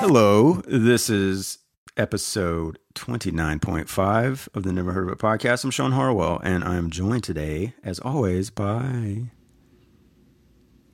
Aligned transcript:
Hello, 0.00 0.62
this 0.66 1.10
is 1.10 1.58
episode 1.94 2.78
29.5 2.94 4.48
of 4.54 4.62
the 4.62 4.72
Never 4.72 4.92
Heard 4.92 5.08
of 5.08 5.12
It 5.12 5.18
podcast. 5.18 5.62
I'm 5.62 5.70
Sean 5.70 5.92
Harwell, 5.92 6.40
and 6.42 6.64
I'm 6.64 6.88
joined 6.88 7.24
today, 7.24 7.74
as 7.84 7.98
always, 7.98 8.48
by. 8.48 9.24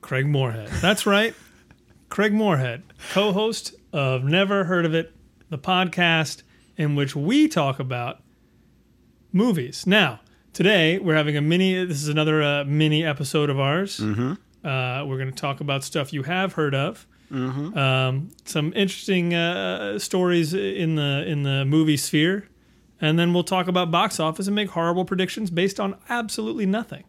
Craig 0.01 0.27
Moorhead. 0.27 0.67
That's 0.81 1.05
right. 1.05 1.33
Craig 2.09 2.33
Moorhead, 2.33 2.83
co 3.13 3.31
host 3.31 3.75
of 3.93 4.25
Never 4.25 4.65
Heard 4.65 4.85
of 4.85 4.93
It, 4.93 5.15
the 5.49 5.57
podcast 5.57 6.43
in 6.75 6.95
which 6.95 7.15
we 7.15 7.47
talk 7.47 7.79
about 7.79 8.21
movies. 9.31 9.87
Now, 9.87 10.19
today 10.51 10.99
we're 10.99 11.15
having 11.15 11.37
a 11.37 11.41
mini, 11.41 11.85
this 11.85 12.03
is 12.03 12.09
another 12.09 12.43
uh, 12.43 12.65
mini 12.65 13.05
episode 13.05 13.49
of 13.49 13.57
ours. 13.57 14.01
Mm-hmm. 14.01 14.33
Uh, 14.63 15.03
we're 15.07 15.17
going 15.17 15.31
to 15.31 15.35
talk 15.35 15.59
about 15.61 15.83
stuff 15.83 16.11
you 16.13 16.23
have 16.23 16.53
heard 16.53 16.75
of. 16.75 17.05
Um, 17.29 18.29
some 18.45 18.71
interesting 18.73 19.33
uh, 19.33 19.99
stories 19.99 20.53
in 20.53 20.95
the 20.95 21.25
in 21.27 21.43
the 21.43 21.65
movie 21.65 21.97
sphere, 21.97 22.47
and 23.01 23.19
then 23.19 23.33
we'll 23.33 23.43
talk 23.43 23.67
about 23.67 23.91
box 23.91 24.19
office 24.19 24.47
and 24.47 24.55
make 24.55 24.69
horrible 24.69 25.03
predictions 25.03 25.49
based 25.49 25.79
on 25.79 25.97
absolutely 26.09 26.65
nothing. 26.65 27.03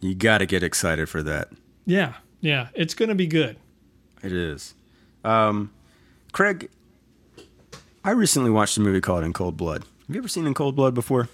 You 0.00 0.14
got 0.14 0.38
to 0.38 0.46
get 0.46 0.62
excited 0.64 1.08
for 1.08 1.22
that. 1.22 1.48
Yeah, 1.86 2.14
yeah, 2.40 2.68
it's 2.74 2.94
going 2.94 3.08
to 3.10 3.14
be 3.14 3.26
good. 3.28 3.56
It 4.22 4.32
is. 4.32 4.74
Um, 5.22 5.70
Craig, 6.32 6.68
I 8.04 8.10
recently 8.10 8.50
watched 8.50 8.76
a 8.78 8.80
movie 8.80 9.00
called 9.00 9.22
In 9.22 9.32
Cold 9.32 9.56
Blood. 9.56 9.84
Have 10.06 10.16
you 10.16 10.20
ever 10.20 10.28
seen 10.28 10.46
In 10.46 10.54
Cold 10.54 10.74
Blood 10.74 10.94
before? 10.94 11.28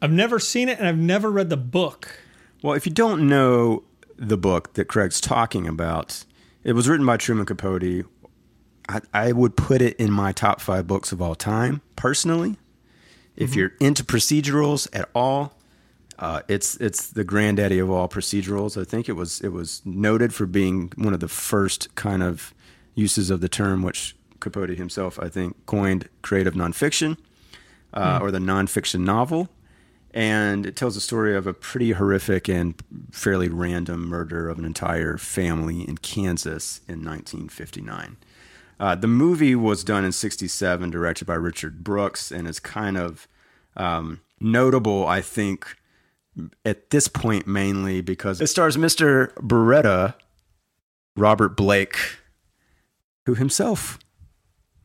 I've 0.00 0.12
never 0.12 0.38
seen 0.38 0.68
it, 0.68 0.78
and 0.78 0.86
I've 0.86 0.98
never 0.98 1.30
read 1.30 1.48
the 1.50 1.56
book. 1.56 2.20
Well, 2.62 2.74
if 2.74 2.86
you 2.86 2.92
don't 2.92 3.26
know 3.28 3.82
the 4.22 4.36
book 4.36 4.74
that 4.74 4.86
Craig's 4.86 5.20
talking 5.20 5.66
about, 5.66 6.24
it 6.62 6.74
was 6.74 6.88
written 6.88 7.04
by 7.04 7.16
Truman 7.16 7.44
Capote. 7.44 8.06
I, 8.88 9.00
I 9.12 9.32
would 9.32 9.56
put 9.56 9.82
it 9.82 9.96
in 9.96 10.12
my 10.12 10.32
top 10.32 10.60
five 10.60 10.86
books 10.86 11.12
of 11.12 11.20
all 11.20 11.34
time, 11.34 11.82
personally. 11.96 12.56
If 13.34 13.56
you're 13.56 13.72
into 13.80 14.04
procedurals 14.04 14.88
at 14.92 15.08
all, 15.14 15.54
uh, 16.18 16.42
it's 16.46 16.76
it's 16.76 17.08
the 17.08 17.24
granddaddy 17.24 17.78
of 17.78 17.90
all 17.90 18.08
procedurals. 18.08 18.80
I 18.80 18.84
think 18.84 19.08
it 19.08 19.14
was 19.14 19.40
it 19.40 19.48
was 19.48 19.82
noted 19.84 20.34
for 20.34 20.46
being 20.46 20.92
one 20.96 21.14
of 21.14 21.20
the 21.20 21.28
first 21.28 21.92
kind 21.94 22.22
of 22.22 22.54
uses 22.94 23.30
of 23.30 23.40
the 23.40 23.48
term, 23.48 23.82
which 23.82 24.14
Capote 24.38 24.76
himself, 24.76 25.18
I 25.18 25.28
think, 25.28 25.66
coined 25.66 26.08
creative 26.20 26.54
nonfiction 26.54 27.16
uh, 27.94 28.18
or 28.20 28.30
the 28.30 28.38
nonfiction 28.38 29.00
novel 29.00 29.48
and 30.14 30.66
it 30.66 30.76
tells 30.76 30.94
the 30.94 31.00
story 31.00 31.36
of 31.36 31.46
a 31.46 31.54
pretty 31.54 31.92
horrific 31.92 32.48
and 32.48 32.74
fairly 33.10 33.48
random 33.48 34.06
murder 34.06 34.48
of 34.48 34.58
an 34.58 34.64
entire 34.64 35.16
family 35.16 35.82
in 35.82 35.98
Kansas 35.98 36.80
in 36.88 37.04
1959. 37.04 38.16
Uh, 38.78 38.94
the 38.94 39.06
movie 39.06 39.54
was 39.54 39.84
done 39.84 40.04
in 40.04 40.12
67, 40.12 40.90
directed 40.90 41.24
by 41.24 41.34
Richard 41.34 41.84
Brooks, 41.84 42.30
and 42.30 42.48
is 42.48 42.58
kind 42.58 42.98
of 42.98 43.28
um, 43.76 44.20
notable, 44.40 45.06
I 45.06 45.20
think, 45.20 45.76
at 46.64 46.90
this 46.90 47.08
point 47.08 47.46
mainly 47.46 48.00
because 48.00 48.40
it 48.40 48.46
stars 48.48 48.76
Mr. 48.76 49.32
Baretta, 49.34 50.14
Robert 51.16 51.56
Blake, 51.56 51.96
who 53.26 53.34
himself 53.34 53.98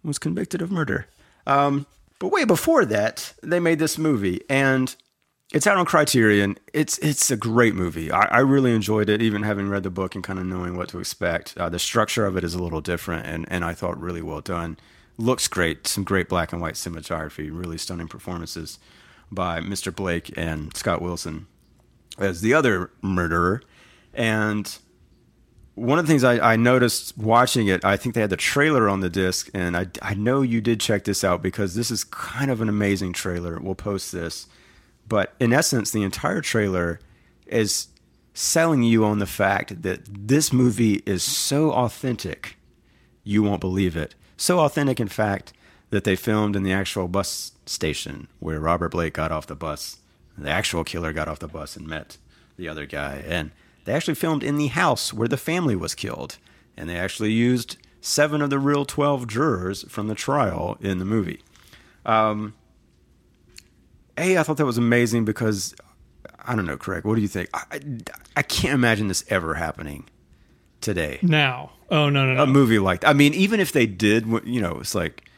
was 0.04 0.20
convicted 0.20 0.62
of 0.62 0.72
murder. 0.72 1.08
Um, 1.46 1.88
but 2.20 2.30
way 2.30 2.46
before 2.46 2.86
that, 2.86 3.34
they 3.42 3.60
made 3.60 3.80
this 3.80 3.98
movie, 3.98 4.42
and 4.50 4.96
it's 5.54 5.66
out 5.66 5.78
on 5.78 5.86
Criterion. 5.86 6.58
It's 6.74 6.98
it's 7.00 7.32
a 7.32 7.38
great 7.38 7.74
movie. 7.74 8.12
I, 8.12 8.26
I 8.26 8.40
really 8.40 8.74
enjoyed 8.74 9.10
it, 9.10 9.22
even 9.22 9.44
having 9.44 9.70
read 9.70 9.84
the 9.84 9.90
book 9.90 10.16
and 10.16 10.24
kind 10.24 10.40
of 10.40 10.46
knowing 10.46 10.76
what 10.76 10.90
to 10.90 11.00
expect. 11.00 11.56
Uh, 11.58 11.70
the 11.70 11.80
structure 11.80 12.26
of 12.26 12.36
it 12.36 12.44
is 12.44 12.54
a 12.54 12.62
little 12.62 12.82
different, 12.82 13.26
and 13.26 13.46
and 13.50 13.64
I 13.64 13.74
thought 13.74 14.00
really 14.00 14.22
well 14.22 14.42
done. 14.42 14.78
Looks 15.18 15.48
great. 15.48 15.88
Some 15.88 16.04
great 16.04 16.30
black 16.30 16.52
and 16.52 16.62
white 16.62 16.76
cinematography. 16.76 17.50
Really 17.52 17.78
stunning 17.78 18.08
performances 18.08 18.78
by 19.32 19.62
Mr. 19.62 19.94
Blake 19.94 20.34
and 20.38 20.76
Scott 20.76 21.02
Wilson 21.02 21.48
as 22.18 22.42
the 22.42 22.54
other 22.54 22.92
murderer. 23.02 23.62
And 24.14 24.78
one 25.76 26.00
of 26.00 26.06
the 26.06 26.10
things 26.10 26.24
I, 26.24 26.54
I 26.54 26.56
noticed 26.56 27.18
watching 27.18 27.68
it, 27.68 27.86
I 27.86 27.98
think 27.98 28.16
they 28.16 28.22
had 28.22 28.30
the 28.30 28.38
trailer 28.38 28.90
on 28.90 29.02
the 29.02 29.10
disc, 29.10 29.50
and 29.54 29.78
I, 29.78 29.88
I 30.02 30.14
know 30.16 30.42
you 30.42 30.60
did 30.60 30.80
check 30.80 31.04
this 31.04 31.24
out 31.24 31.42
because 31.42 31.76
this 31.76 31.92
is 31.92 32.04
kind 32.04 32.50
of 32.50 32.62
an 32.62 32.70
amazing 32.70 33.14
trailer. 33.14 33.60
We'll 33.60 33.76
post 33.76 34.12
this. 34.12 34.48
But 35.08 35.34
in 35.40 35.54
essence, 35.54 35.92
the 35.92 36.04
entire 36.04 36.42
trailer 36.42 37.00
is 37.46 37.88
selling 38.34 38.84
you 38.84 39.04
on 39.04 39.20
the 39.20 39.26
fact 39.26 39.82
that 39.82 40.02
this 40.06 40.54
movie 40.54 41.02
is 41.06 41.24
so 41.24 41.72
authentic, 41.72 42.58
you 43.24 43.42
won't 43.42 43.62
believe 43.62 43.96
it. 43.96 44.16
So 44.36 44.60
authentic, 44.60 45.00
in 45.00 45.08
fact, 45.08 45.54
that 45.90 46.04
they 46.04 46.16
filmed 46.16 46.56
in 46.56 46.64
the 46.64 46.74
actual 46.74 47.08
bus 47.08 47.54
station 47.66 48.28
where 48.40 48.60
Robert 48.60 48.90
Blake 48.90 49.14
got 49.14 49.32
off 49.32 49.48
the 49.48 49.56
bus. 49.56 49.98
The 50.38 50.50
actual 50.50 50.84
killer 50.84 51.14
got 51.14 51.28
off 51.28 51.40
the 51.40 51.48
bus 51.48 51.76
and 51.76 51.88
met 51.88 52.18
the 52.58 52.68
other 52.68 52.86
guy. 52.86 53.24
And 53.28 53.52
they 53.86 53.94
actually 53.94 54.16
filmed 54.16 54.44
in 54.44 54.58
the 54.58 54.68
house 54.68 55.14
where 55.14 55.28
the 55.28 55.38
family 55.38 55.76
was 55.76 55.96
killed. 55.96 56.38
And 56.76 56.90
they 56.90 56.98
actually 56.98 57.32
used 57.32 57.78
seven 58.02 58.42
of 58.42 58.50
the 58.50 58.60
real 58.60 58.86
12 58.86 59.28
jurors 59.28 59.84
from 59.90 60.08
the 60.08 60.16
trial 60.16 60.78
in 60.80 61.00
the 61.00 61.06
movie. 61.06 61.42
Um, 62.06 62.54
a, 64.18 64.38
I 64.38 64.44
thought 64.44 64.58
that 64.58 64.66
was 64.66 64.78
amazing 64.78 65.26
because 65.26 65.76
I 66.46 66.56
don't 66.56 66.66
know, 66.66 66.78
Craig. 66.78 67.04
What 67.06 67.16
do 67.16 67.22
you 67.22 67.28
think? 67.28 67.50
I, 67.54 67.64
I, 67.72 67.80
I 68.38 68.42
can't 68.42 68.74
imagine 68.74 69.08
this 69.08 69.24
ever 69.30 69.54
happening 69.56 70.06
today. 70.82 71.20
Now, 71.22 71.72
oh 71.90 72.10
no, 72.10 72.26
no, 72.26 72.34
no. 72.36 72.44
A 72.44 72.48
movie 72.48 72.80
like 72.80 73.02
that. 73.02 73.10
I 73.10 73.14
mean, 73.14 73.34
even 73.34 73.60
if 73.60 73.72
they 73.72 73.86
did, 73.86 74.26
you 74.46 74.62
know, 74.62 74.78
it's 74.80 74.96
like 74.96 75.30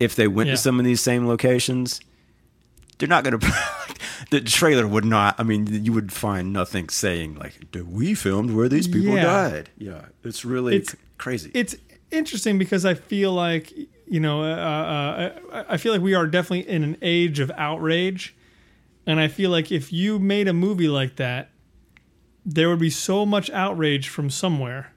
if 0.00 0.16
they 0.16 0.28
went 0.28 0.48
Yeah. 0.48 0.54
to 0.54 0.58
some 0.58 0.78
of 0.78 0.84
these 0.84 1.00
same 1.00 1.26
locations, 1.26 2.00
they're 2.98 3.08
not 3.08 3.24
going 3.24 3.38
to. 3.40 3.52
the 4.30 4.40
trailer 4.40 4.86
would 4.86 5.04
not. 5.04 5.34
I 5.38 5.42
mean, 5.42 5.66
you 5.84 5.92
would 5.92 6.12
find 6.12 6.52
nothing 6.52 6.88
saying 6.88 7.36
like, 7.36 7.70
"Did 7.70 7.90
we 7.92 8.14
filmed 8.14 8.50
where 8.52 8.68
these 8.68 8.86
people 8.88 9.14
Yeah. 9.14 9.22
died?" 9.24 9.70
Yeah, 9.78 10.06
it's 10.24 10.44
really 10.44 10.76
It's- 10.76 10.96
crazy. 11.18 11.50
it's 11.54 11.74
interesting 12.10 12.58
because 12.58 12.84
I 12.84 12.94
feel 12.94 13.32
like 13.32 13.72
you 14.14 14.20
know, 14.20 14.44
uh, 14.44 14.46
uh, 14.46 15.30
I, 15.52 15.74
I 15.74 15.76
feel 15.76 15.92
like 15.92 16.00
we 16.00 16.14
are 16.14 16.28
definitely 16.28 16.72
in 16.72 16.84
an 16.84 16.96
age 17.02 17.40
of 17.40 17.50
outrage, 17.56 18.36
and 19.06 19.18
I 19.18 19.26
feel 19.26 19.50
like 19.50 19.72
if 19.72 19.92
you 19.92 20.20
made 20.20 20.46
a 20.46 20.52
movie 20.52 20.86
like 20.86 21.16
that, 21.16 21.50
there 22.46 22.68
would 22.68 22.78
be 22.78 22.90
so 22.90 23.26
much 23.26 23.50
outrage 23.50 24.08
from 24.08 24.30
somewhere 24.30 24.92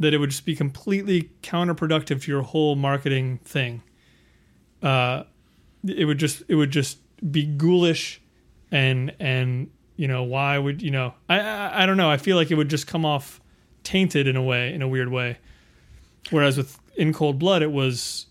that 0.00 0.12
it 0.12 0.18
would 0.18 0.30
just 0.30 0.44
be 0.44 0.56
completely 0.56 1.30
counterproductive 1.44 2.22
to 2.22 2.30
your 2.32 2.42
whole 2.42 2.74
marketing 2.74 3.38
thing. 3.44 3.84
Uh, 4.82 5.22
it 5.86 6.04
would 6.04 6.18
just 6.18 6.42
it 6.48 6.56
would 6.56 6.72
just 6.72 6.98
be 7.30 7.46
ghoulish, 7.46 8.20
and 8.72 9.14
and 9.20 9.70
you 9.94 10.08
know 10.08 10.24
why 10.24 10.58
would 10.58 10.82
you 10.82 10.90
know 10.90 11.14
I, 11.28 11.38
I 11.38 11.82
I 11.84 11.86
don't 11.86 11.96
know 11.96 12.10
I 12.10 12.16
feel 12.16 12.36
like 12.36 12.50
it 12.50 12.56
would 12.56 12.68
just 12.68 12.88
come 12.88 13.04
off 13.04 13.40
tainted 13.84 14.26
in 14.26 14.34
a 14.34 14.42
way 14.42 14.74
in 14.74 14.82
a 14.82 14.88
weird 14.88 15.12
way. 15.12 15.38
Whereas 16.30 16.56
with 16.56 16.78
In 16.96 17.12
Cold 17.12 17.38
Blood, 17.38 17.62
it 17.62 17.72
was, 17.72 18.26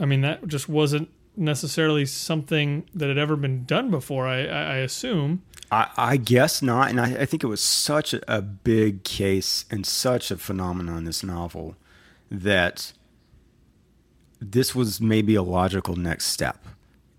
I 0.00 0.06
mean, 0.06 0.20
that 0.22 0.46
just 0.48 0.68
wasn't 0.68 1.08
necessarily 1.36 2.04
something 2.04 2.86
that 2.94 3.08
had 3.08 3.18
ever 3.18 3.36
been 3.36 3.64
done 3.64 3.90
before. 3.90 4.26
I, 4.26 4.44
I, 4.44 4.62
I 4.62 4.76
assume. 4.78 5.42
I, 5.70 5.88
I 5.96 6.16
guess 6.18 6.60
not, 6.60 6.90
and 6.90 7.00
I, 7.00 7.20
I 7.20 7.24
think 7.26 7.42
it 7.42 7.46
was 7.46 7.62
such 7.62 8.12
a, 8.12 8.20
a 8.36 8.42
big 8.42 9.04
case 9.04 9.64
and 9.70 9.86
such 9.86 10.30
a 10.30 10.36
phenomenon. 10.36 10.98
In 10.98 11.04
this 11.04 11.22
novel 11.22 11.76
that 12.30 12.92
this 14.40 14.74
was 14.74 15.00
maybe 15.00 15.34
a 15.34 15.42
logical 15.42 15.96
next 15.96 16.26
step. 16.26 16.66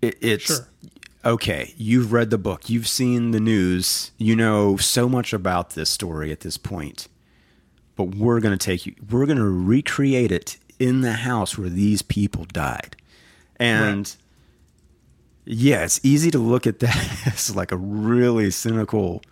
It, 0.02 0.16
it's 0.20 0.44
Sure. 0.44 0.68
okay. 1.24 1.72
You've 1.76 2.12
read 2.12 2.30
the 2.30 2.38
book, 2.38 2.68
you've 2.68 2.86
seen 2.88 3.30
the 3.30 3.40
news, 3.40 4.12
you 4.18 4.36
know 4.36 4.76
so 4.76 5.08
much 5.08 5.32
about 5.32 5.70
this 5.70 5.88
story 5.90 6.30
at 6.30 6.40
this 6.40 6.56
point. 6.58 7.08
But 7.96 8.14
we're 8.14 8.40
going 8.40 8.56
to 8.56 8.64
take 8.64 8.86
you. 8.86 8.94
We're 9.10 9.26
going 9.26 9.38
to 9.38 9.44
recreate 9.44 10.32
it 10.32 10.58
in 10.78 11.02
the 11.02 11.12
house 11.12 11.56
where 11.56 11.68
these 11.68 12.02
people 12.02 12.44
died, 12.46 12.96
and. 13.58 14.14
Yeah, 15.46 15.84
it's 15.84 16.00
easy 16.02 16.30
to 16.30 16.38
look 16.38 16.66
at 16.66 16.78
that 16.78 17.26
as 17.26 17.54
like 17.54 17.70
a 17.70 17.76
really 17.76 18.50
cynical, 18.50 19.22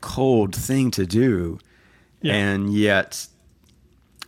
cold 0.00 0.54
thing 0.54 0.90
to 0.92 1.06
do. 1.06 1.58
Yeah. 2.22 2.32
And 2.32 2.72
yet, 2.72 3.26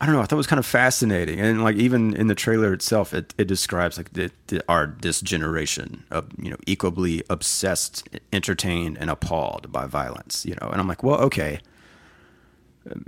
I 0.00 0.06
don't 0.06 0.14
know, 0.14 0.20
I 0.20 0.24
thought 0.24 0.32
it 0.32 0.36
was 0.36 0.46
kind 0.46 0.58
of 0.58 0.66
fascinating. 0.66 1.40
And 1.40 1.64
like 1.64 1.76
even 1.76 2.14
in 2.14 2.26
the 2.26 2.34
trailer 2.34 2.72
itself, 2.74 3.14
it, 3.14 3.32
it 3.38 3.46
describes 3.46 3.96
like 3.96 4.12
the, 4.12 4.30
the, 4.48 4.62
our 4.68 4.94
this 5.00 5.22
generation 5.22 6.04
of, 6.10 6.26
you 6.38 6.50
know, 6.50 6.58
equally 6.66 7.22
obsessed, 7.30 8.06
entertained, 8.32 8.98
and 8.98 9.08
appalled 9.08 9.72
by 9.72 9.86
violence, 9.86 10.44
you 10.44 10.54
know. 10.60 10.68
And 10.68 10.80
I'm 10.80 10.88
like, 10.88 11.02
well, 11.02 11.20
okay. 11.22 11.60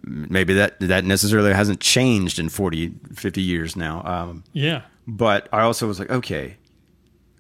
Maybe 0.04 0.54
that 0.54 0.80
that 0.80 1.04
necessarily 1.04 1.52
hasn't 1.52 1.80
changed 1.80 2.38
in 2.38 2.48
40, 2.48 2.92
50 3.14 3.40
years 3.42 3.76
now. 3.76 4.02
Um, 4.04 4.44
Yeah. 4.52 4.82
but 5.06 5.48
I 5.52 5.60
also 5.62 5.86
was 5.86 5.98
like, 5.98 6.10
okay. 6.10 6.56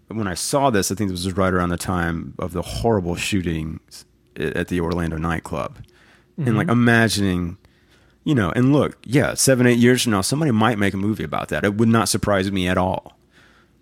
When 0.08 0.26
I 0.26 0.34
saw 0.34 0.70
this, 0.70 0.90
I 0.90 0.94
think 0.94 1.10
this 1.10 1.24
was 1.24 1.36
right 1.36 1.52
around 1.52 1.68
the 1.68 1.76
time 1.76 2.34
of 2.38 2.52
the 2.52 2.62
horrible 2.62 3.14
shootings 3.16 4.04
at 4.36 4.68
the 4.68 4.80
Orlando 4.80 5.18
nightclub. 5.18 5.78
and 6.38 6.56
like 6.56 6.68
imagining, 6.68 7.58
you 8.24 8.34
know, 8.34 8.50
and 8.52 8.72
look, 8.72 8.96
yeah, 9.04 9.34
seven 9.34 9.66
eight 9.66 9.78
years 9.78 10.02
from 10.04 10.12
now, 10.12 10.20
somebody 10.20 10.52
might 10.52 10.78
make 10.78 10.94
a 10.94 10.96
movie 10.96 11.24
about 11.24 11.48
that. 11.48 11.64
It 11.64 11.74
would 11.74 11.88
not 11.88 12.08
surprise 12.08 12.50
me 12.52 12.68
at 12.68 12.78
all. 12.78 13.18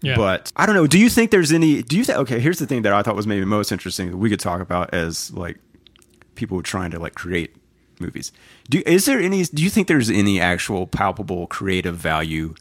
Yeah. 0.00 0.16
But 0.16 0.52
I 0.56 0.64
don't 0.66 0.74
know. 0.74 0.86
Do 0.86 0.98
you 0.98 1.10
think 1.10 1.30
there's 1.30 1.52
any? 1.52 1.82
Do 1.82 1.96
you 1.98 2.04
think? 2.04 2.18
Okay, 2.20 2.40
here's 2.40 2.58
the 2.58 2.66
thing 2.66 2.82
that 2.82 2.92
I 2.94 3.02
thought 3.02 3.14
was 3.14 3.26
maybe 3.26 3.44
most 3.44 3.70
interesting 3.72 4.10
that 4.10 4.16
we 4.16 4.30
could 4.30 4.40
talk 4.40 4.60
about 4.62 4.92
as 4.94 5.30
like 5.32 5.58
people 6.34 6.62
trying 6.62 6.90
to 6.92 6.98
like 6.98 7.14
create 7.14 7.54
movies. 8.00 8.32
Do 8.68 8.82
is 8.86 9.04
there 9.06 9.18
any? 9.20 9.42
Do 9.44 9.62
you 9.62 9.70
think 9.70 9.88
there's 9.88 10.10
any 10.10 10.40
actual 10.40 10.86
palpable 10.86 11.46
creative 11.46 11.96
value 11.96 12.54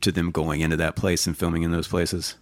to 0.00 0.10
them 0.12 0.30
going 0.30 0.60
into 0.60 0.76
that 0.76 0.96
place 0.96 1.26
and 1.26 1.36
filming 1.36 1.62
in 1.62 1.70
those 1.72 1.88
places? 1.88 2.36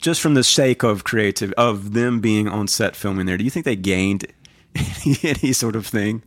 Just 0.00 0.20
from 0.20 0.34
the 0.34 0.44
sake 0.44 0.82
of 0.84 1.02
creative 1.04 1.52
of 1.56 1.92
them 1.92 2.20
being 2.20 2.46
on 2.48 2.68
set 2.68 2.94
filming 2.94 3.26
there, 3.26 3.36
do 3.36 3.44
you 3.44 3.50
think 3.50 3.64
they 3.64 3.74
gained 3.76 4.26
any, 4.74 5.16
any 5.24 5.52
sort 5.52 5.74
of 5.74 5.86
thing, 5.86 6.22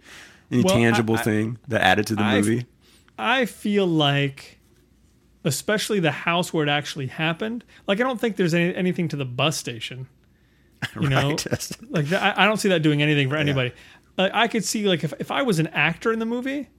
any 0.51 0.63
Well, 0.63 0.75
tangible 0.75 1.15
I- 1.15 1.21
thing 1.21 1.57
that 1.69 1.81
added 1.81 2.07
to 2.07 2.15
the 2.15 2.23
I've- 2.23 2.49
movie? 2.49 2.65
I 3.17 3.45
feel 3.45 3.85
like, 3.85 4.59
especially 5.43 5.99
the 5.99 6.11
house 6.11 6.51
where 6.51 6.65
it 6.65 6.69
actually 6.69 7.05
happened, 7.07 7.63
like 7.87 7.99
I 7.99 8.03
don't 8.03 8.19
think 8.19 8.35
there's 8.35 8.53
any, 8.53 8.73
anything 8.75 9.07
to 9.09 9.15
the 9.15 9.25
bus 9.25 9.57
station. 9.57 10.07
You 10.99 11.09
know, 11.09 11.29
Right. 11.29 11.47
like 11.89 12.05
that, 12.07 12.37
I, 12.37 12.45
don't 12.45 12.57
see 12.57 12.69
that 12.69 12.81
doing 12.81 13.01
anything 13.01 13.29
for 13.29 13.35
anybody. 13.37 13.71
Like, 14.17 14.31
I 14.33 14.47
could 14.47 14.65
see 14.65 14.87
like 14.87 15.03
if, 15.03 15.13
if 15.19 15.29
I 15.31 15.41
was 15.43 15.59
an 15.59 15.67
actor 15.67 16.11
in 16.11 16.19
the 16.19 16.25
movie 16.25 16.69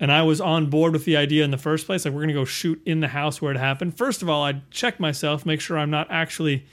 and 0.00 0.12
I 0.12 0.22
was 0.22 0.40
on 0.40 0.70
board 0.70 0.92
with 0.92 1.04
the 1.04 1.16
idea 1.16 1.44
in 1.44 1.50
the 1.50 1.58
first 1.58 1.84
place, 1.86 2.04
like 2.04 2.14
we're 2.14 2.20
gonna 2.22 2.32
go 2.32 2.44
shoot 2.44 2.80
in 2.86 3.00
the 3.00 3.08
house 3.08 3.42
where 3.42 3.50
it 3.52 3.58
happened. 3.58 3.96
First 3.98 4.22
of 4.22 4.28
all, 4.30 4.44
I'd 4.44 4.70
check 4.70 5.00
myself, 5.00 5.44
make 5.44 5.60
sure 5.60 5.76
I'm 5.76 5.90
not 5.90 6.06
actually 6.10 6.66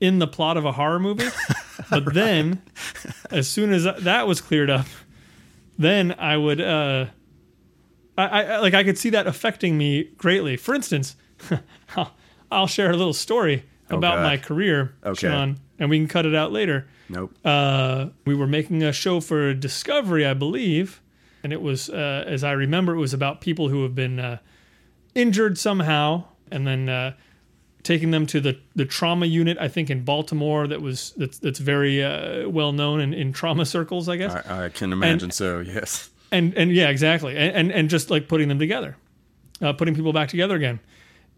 in 0.00 0.20
the 0.20 0.28
plot 0.28 0.56
of 0.56 0.64
a 0.64 0.72
horror 0.72 1.00
movie. 1.00 1.28
But 1.90 2.12
then, 2.12 2.60
as 3.30 3.48
soon 3.48 3.72
as 3.72 3.84
that 3.84 4.26
was 4.26 4.40
cleared 4.40 4.68
up, 4.68 4.86
then 5.78 6.12
I 6.18 6.36
would. 6.36 6.60
uh 6.60 7.06
I, 8.16 8.42
I 8.44 8.58
like 8.58 8.74
I 8.74 8.82
could 8.84 8.98
see 8.98 9.10
that 9.10 9.26
affecting 9.28 9.78
me 9.78 10.04
greatly. 10.18 10.56
For 10.56 10.74
instance, 10.74 11.14
I'll, 11.96 12.14
I'll 12.50 12.66
share 12.66 12.90
a 12.90 12.96
little 12.96 13.12
story 13.12 13.64
about 13.90 14.16
God. 14.16 14.22
my 14.24 14.36
career, 14.36 14.94
Okay. 15.04 15.28
Sean, 15.28 15.58
and 15.78 15.90
we 15.90 15.98
can 15.98 16.08
cut 16.08 16.26
it 16.26 16.34
out 16.34 16.52
later. 16.52 16.86
nope. 17.08 17.32
Uh, 17.44 18.08
we 18.24 18.34
were 18.34 18.46
making 18.46 18.82
a 18.82 18.92
show 18.92 19.20
for 19.20 19.54
Discovery, 19.54 20.26
I 20.26 20.34
believe, 20.34 21.00
and 21.42 21.52
it 21.52 21.62
was, 21.62 21.88
uh, 21.88 22.24
as 22.26 22.42
I 22.44 22.52
remember, 22.52 22.94
it 22.94 22.98
was 22.98 23.14
about 23.14 23.40
people 23.40 23.68
who 23.68 23.82
have 23.84 23.94
been 23.94 24.18
uh, 24.18 24.38
injured 25.14 25.56
somehow, 25.58 26.24
and 26.50 26.66
then 26.66 26.88
uh, 26.88 27.14
taking 27.82 28.10
them 28.10 28.26
to 28.26 28.40
the, 28.40 28.58
the 28.74 28.84
trauma 28.84 29.26
unit. 29.26 29.56
I 29.60 29.68
think 29.68 29.88
in 29.90 30.04
Baltimore, 30.04 30.66
that 30.66 30.82
was 30.82 31.12
that's 31.16 31.38
that's 31.38 31.58
very 31.58 32.02
uh, 32.02 32.48
well 32.48 32.72
known 32.72 33.00
in, 33.00 33.14
in 33.14 33.32
trauma 33.32 33.64
circles, 33.64 34.08
I 34.08 34.16
guess 34.16 34.34
I, 34.34 34.64
I 34.64 34.68
can 34.68 34.92
imagine 34.92 35.30
so. 35.30 35.60
Yes. 35.60 36.10
and 36.32 36.54
and 36.54 36.72
yeah, 36.72 36.88
exactly, 36.88 37.36
and 37.36 37.54
and, 37.54 37.72
and 37.72 37.90
just 37.90 38.10
like 38.10 38.28
putting 38.28 38.48
them 38.48 38.58
together, 38.58 38.96
uh, 39.62 39.72
putting 39.72 39.94
people 39.94 40.12
back 40.12 40.28
together 40.28 40.56
again. 40.56 40.80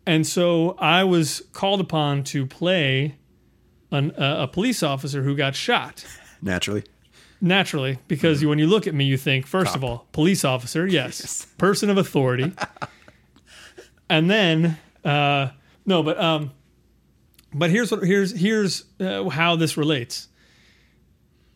And 0.06 0.26
so 0.26 0.76
I 0.78 1.04
was 1.04 1.42
called 1.52 1.80
upon 1.80 2.24
to 2.24 2.46
play 2.46 3.16
an, 3.90 4.12
uh, 4.12 4.42
a 4.42 4.48
police 4.48 4.82
officer 4.82 5.22
who 5.22 5.36
got 5.36 5.54
shot. 5.54 6.04
Naturally. 6.42 6.84
Naturally, 7.40 7.98
because 8.06 8.42
you, 8.42 8.48
when 8.48 8.58
you 8.58 8.66
look 8.66 8.86
at 8.86 8.94
me, 8.94 9.04
you 9.04 9.16
think 9.16 9.46
first 9.46 9.74
of 9.74 9.82
all, 9.82 10.06
police 10.12 10.44
officer, 10.44 10.86
yes, 10.88 11.46
person 11.56 11.88
of 11.88 11.96
authority, 11.96 12.52
and 14.10 14.30
then 14.30 14.76
uh, 15.04 15.48
no, 15.86 16.02
but 16.02 16.20
um, 16.20 16.52
but 17.54 17.70
here's 17.70 17.90
what 17.90 18.02
here's 18.02 18.38
here's 18.38 18.84
uh, 19.00 19.28
how 19.30 19.56
this 19.56 19.78
relates. 19.78 20.28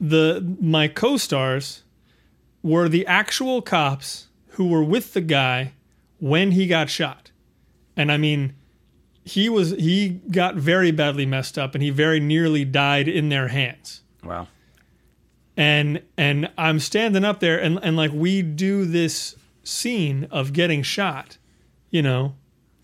The 0.00 0.56
my 0.58 0.88
co-stars 0.88 1.82
were 2.62 2.88
the 2.88 3.06
actual 3.06 3.60
cops 3.60 4.28
who 4.52 4.68
were 4.68 4.82
with 4.82 5.12
the 5.12 5.20
guy 5.20 5.74
when 6.18 6.52
he 6.52 6.66
got 6.66 6.88
shot, 6.88 7.30
and 7.94 8.10
I 8.10 8.16
mean, 8.16 8.54
he 9.24 9.48
was 9.48 9.70
he 9.70 10.20
got 10.30 10.54
very 10.56 10.90
badly 10.90 11.26
messed 11.26 11.58
up, 11.58 11.74
and 11.74 11.82
he 11.82 11.90
very 11.90 12.20
nearly 12.20 12.64
died 12.64 13.08
in 13.08 13.28
their 13.30 13.48
hands 13.48 14.02
Wow. 14.22 14.48
and 15.56 16.02
and 16.16 16.50
I'm 16.58 16.78
standing 16.80 17.24
up 17.24 17.40
there 17.40 17.58
and 17.60 17.78
and 17.82 17.96
like 17.96 18.12
we 18.12 18.42
do 18.42 18.84
this 18.84 19.36
scene 19.62 20.26
of 20.30 20.52
getting 20.52 20.82
shot, 20.82 21.38
you 21.90 22.02
know, 22.02 22.34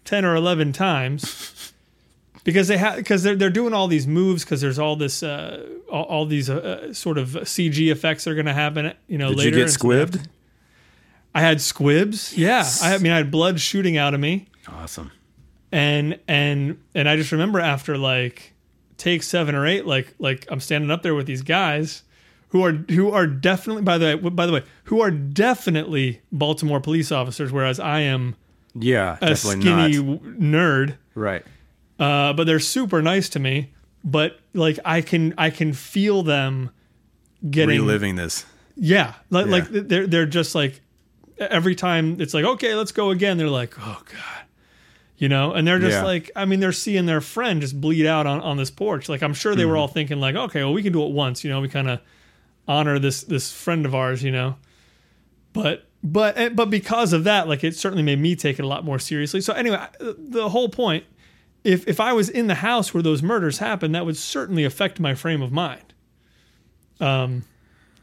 10 0.04 0.24
or 0.24 0.34
11 0.34 0.72
times 0.72 1.72
because 2.44 2.68
they 2.68 2.78
have 2.78 2.96
because 2.96 3.22
they're 3.22 3.36
they're 3.36 3.50
doing 3.50 3.74
all 3.74 3.86
these 3.88 4.06
moves 4.06 4.44
because 4.44 4.60
there's 4.62 4.78
all 4.78 4.96
this 4.96 5.22
uh 5.22 5.66
all, 5.90 6.04
all 6.04 6.26
these 6.26 6.48
uh, 6.48 6.92
sort 6.94 7.18
of 7.18 7.28
CG 7.30 7.90
effects 7.92 8.24
that 8.24 8.30
are 8.30 8.34
going 8.34 8.46
to 8.46 8.52
happen, 8.54 8.94
you 9.08 9.18
know, 9.18 9.28
Did 9.30 9.38
later. 9.38 9.50
you 9.50 9.56
get 9.56 9.62
and 9.64 9.72
so 9.72 9.88
they 9.88 9.98
have 9.98 10.10
squibbed? 10.10 10.26
I 11.34 11.40
had 11.42 11.60
squibs. 11.60 12.36
Yeah. 12.36 12.64
I, 12.82 12.94
I 12.94 12.98
mean 12.98 13.12
I 13.12 13.16
had 13.18 13.30
blood 13.30 13.60
shooting 13.60 13.96
out 13.98 14.14
of 14.14 14.20
me 14.20 14.46
Awesome. 14.68 15.10
And 15.72 16.18
and 16.28 16.78
and 16.94 17.08
I 17.08 17.16
just 17.16 17.32
remember 17.32 17.60
after 17.60 17.96
like 17.98 18.54
take 18.96 19.22
seven 19.22 19.54
or 19.54 19.66
eight, 19.66 19.86
like 19.86 20.14
like 20.18 20.46
I'm 20.50 20.60
standing 20.60 20.90
up 20.90 21.02
there 21.02 21.14
with 21.14 21.26
these 21.26 21.42
guys 21.42 22.02
who 22.48 22.64
are 22.64 22.72
who 22.72 23.10
are 23.12 23.26
definitely 23.26 23.82
by 23.82 23.96
the 23.98 24.18
way 24.22 24.30
by 24.30 24.46
the 24.46 24.52
way 24.52 24.62
who 24.84 25.00
are 25.00 25.10
definitely 25.10 26.20
Baltimore 26.32 26.80
police 26.80 27.12
officers, 27.12 27.52
whereas 27.52 27.78
I 27.80 28.00
am 28.00 28.36
Yeah, 28.74 29.16
a 29.20 29.36
skinny 29.36 29.98
not. 29.98 30.22
nerd. 30.22 30.96
Right. 31.14 31.44
Uh, 31.98 32.32
but 32.32 32.44
they're 32.46 32.58
super 32.60 33.02
nice 33.02 33.28
to 33.30 33.38
me. 33.38 33.72
But 34.02 34.40
like 34.54 34.78
I 34.84 35.02
can 35.02 35.34
I 35.38 35.50
can 35.50 35.72
feel 35.74 36.22
them 36.22 36.70
getting 37.50 37.80
Reliving 37.80 38.16
this. 38.16 38.44
yeah, 38.76 39.14
like, 39.30 39.46
Yeah. 39.46 39.52
like 39.52 39.68
they're 39.70 40.06
they're 40.06 40.26
just 40.26 40.54
like 40.54 40.80
every 41.38 41.74
time 41.74 42.20
it's 42.20 42.32
like 42.34 42.44
okay, 42.44 42.74
let's 42.74 42.92
go 42.92 43.10
again. 43.10 43.36
They're 43.38 43.48
like 43.48 43.74
oh 43.78 44.02
god, 44.06 44.44
you 45.20 45.28
know, 45.28 45.52
and 45.52 45.68
they're 45.68 45.78
just 45.78 45.98
Yeah. 45.98 46.02
like 46.04 46.30
I 46.34 46.44
mean 46.46 46.58
they're 46.58 46.72
seeing 46.72 47.06
their 47.06 47.20
friend 47.20 47.60
just 47.60 47.80
bleed 47.80 48.06
out 48.06 48.26
on 48.26 48.40
on 48.40 48.56
this 48.56 48.70
porch. 48.72 49.08
Like 49.08 49.22
I'm 49.22 49.34
sure 49.34 49.54
they 49.54 49.62
Mm-hmm. 49.62 49.70
were 49.70 49.76
all 49.76 49.86
thinking 49.88 50.18
like 50.18 50.34
okay, 50.34 50.64
well 50.64 50.72
we 50.72 50.82
can 50.82 50.92
do 50.92 51.04
it 51.04 51.12
once. 51.12 51.44
You 51.44 51.50
know, 51.50 51.60
we 51.60 51.68
kind 51.68 51.88
of 51.88 52.00
honor 52.66 52.98
this 52.98 53.22
this 53.22 53.52
friend 53.52 53.86
of 53.86 53.94
ours. 53.94 54.24
You 54.24 54.32
know, 54.32 54.56
but. 55.52 55.86
But 56.02 56.38
eh, 56.38 56.48
but 56.48 56.70
because 56.70 57.12
of 57.12 57.24
that, 57.24 57.46
like 57.46 57.62
it 57.62 57.76
certainly 57.76 58.02
made 58.02 58.18
me 58.18 58.34
take 58.34 58.58
it 58.58 58.62
a 58.64 58.66
lot 58.66 58.86
more 58.86 58.98
seriously. 58.98 59.42
So 59.42 59.52
anyway, 59.52 59.86
the 60.00 60.48
whole 60.48 60.70
point, 60.70 61.04
if 61.62 61.86
if 61.86 62.00
I 62.00 62.14
was 62.14 62.30
in 62.30 62.46
the 62.46 62.54
house 62.54 62.94
where 62.94 63.02
those 63.02 63.22
murders 63.22 63.58
happened, 63.58 63.94
that 63.94 64.06
would 64.06 64.16
certainly 64.16 64.64
affect 64.64 64.98
my 64.98 65.14
frame 65.14 65.42
of 65.42 65.52
mind. 65.52 65.92
Um, 67.00 67.44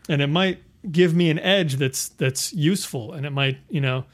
and 0.08 0.22
it 0.22 0.28
might 0.28 0.60
give 0.92 1.16
me 1.16 1.32
an 1.32 1.40
edge 1.40 1.78
that's 1.78 2.10
that's 2.10 2.54
useful, 2.54 3.14
and 3.14 3.26
it 3.26 3.32
might, 3.32 3.58
you 3.68 3.82
know, 3.82 4.06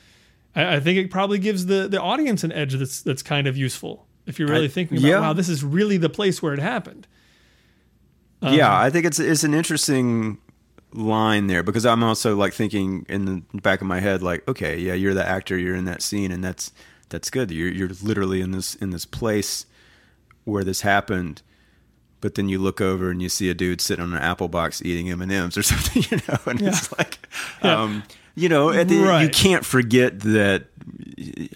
I, 0.55 0.75
I 0.75 0.79
think 0.79 0.97
it 0.97 1.11
probably 1.11 1.39
gives 1.39 1.65
the 1.65 1.87
the 1.87 2.01
audience 2.01 2.43
an 2.43 2.51
edge 2.51 2.73
that's 2.73 3.01
that's 3.01 3.23
kind 3.23 3.47
of 3.47 3.57
useful 3.57 4.07
if 4.25 4.39
you're 4.39 4.47
really 4.47 4.65
I- 4.65 4.69
thinking 4.69 4.97
about, 4.97 5.07
yeah. 5.07 5.19
wow, 5.19 5.33
this 5.33 5.49
is 5.49 5.63
really 5.63 5.97
the 5.97 6.09
place 6.09 6.41
where 6.41 6.53
it 6.53 6.59
happened. 6.59 7.07
Um, 8.41 8.53
yeah, 8.53 8.77
I 8.77 8.89
think 8.89 9.05
it's 9.05 9.19
it's 9.19 9.43
an 9.43 9.53
interesting 9.53 10.37
line 10.93 11.47
there 11.47 11.63
because 11.63 11.85
I'm 11.85 12.03
also 12.03 12.35
like 12.35 12.53
thinking 12.53 13.05
in 13.09 13.25
the 13.25 13.41
back 13.61 13.81
of 13.81 13.87
my 13.87 13.99
head 13.99 14.21
like, 14.21 14.47
okay, 14.47 14.77
yeah, 14.77 14.93
you're 14.93 15.13
the 15.13 15.27
actor, 15.27 15.57
you're 15.57 15.75
in 15.75 15.85
that 15.85 16.01
scene, 16.01 16.31
and 16.31 16.43
that's 16.43 16.71
that's 17.09 17.29
good. 17.29 17.51
You're 17.51 17.69
you're 17.71 17.89
literally 18.01 18.41
in 18.41 18.51
this 18.51 18.75
in 18.75 18.89
this 18.91 19.05
place 19.05 19.65
where 20.43 20.63
this 20.63 20.81
happened. 20.81 21.41
But 22.21 22.35
then 22.35 22.47
you 22.47 22.57
look 22.57 22.79
over 22.79 23.09
and 23.09 23.21
you 23.21 23.27
see 23.27 23.49
a 23.49 23.53
dude 23.53 23.81
sitting 23.81 24.01
on 24.03 24.13
an 24.13 24.21
apple 24.21 24.47
box 24.47 24.81
eating 24.81 25.09
M 25.09 25.21
and 25.21 25.29
M's 25.31 25.57
or 25.57 25.63
something, 25.63 26.03
you 26.09 26.17
know, 26.29 26.39
and 26.45 26.61
it's 26.61 26.97
like, 26.97 27.19
Yeah. 27.63 28.01
You 28.35 28.49
know, 28.49 28.69
at 28.71 28.87
the, 28.87 28.95
you 29.21 29.29
can't 29.29 29.65
forget 29.65 30.19
that 30.21 30.65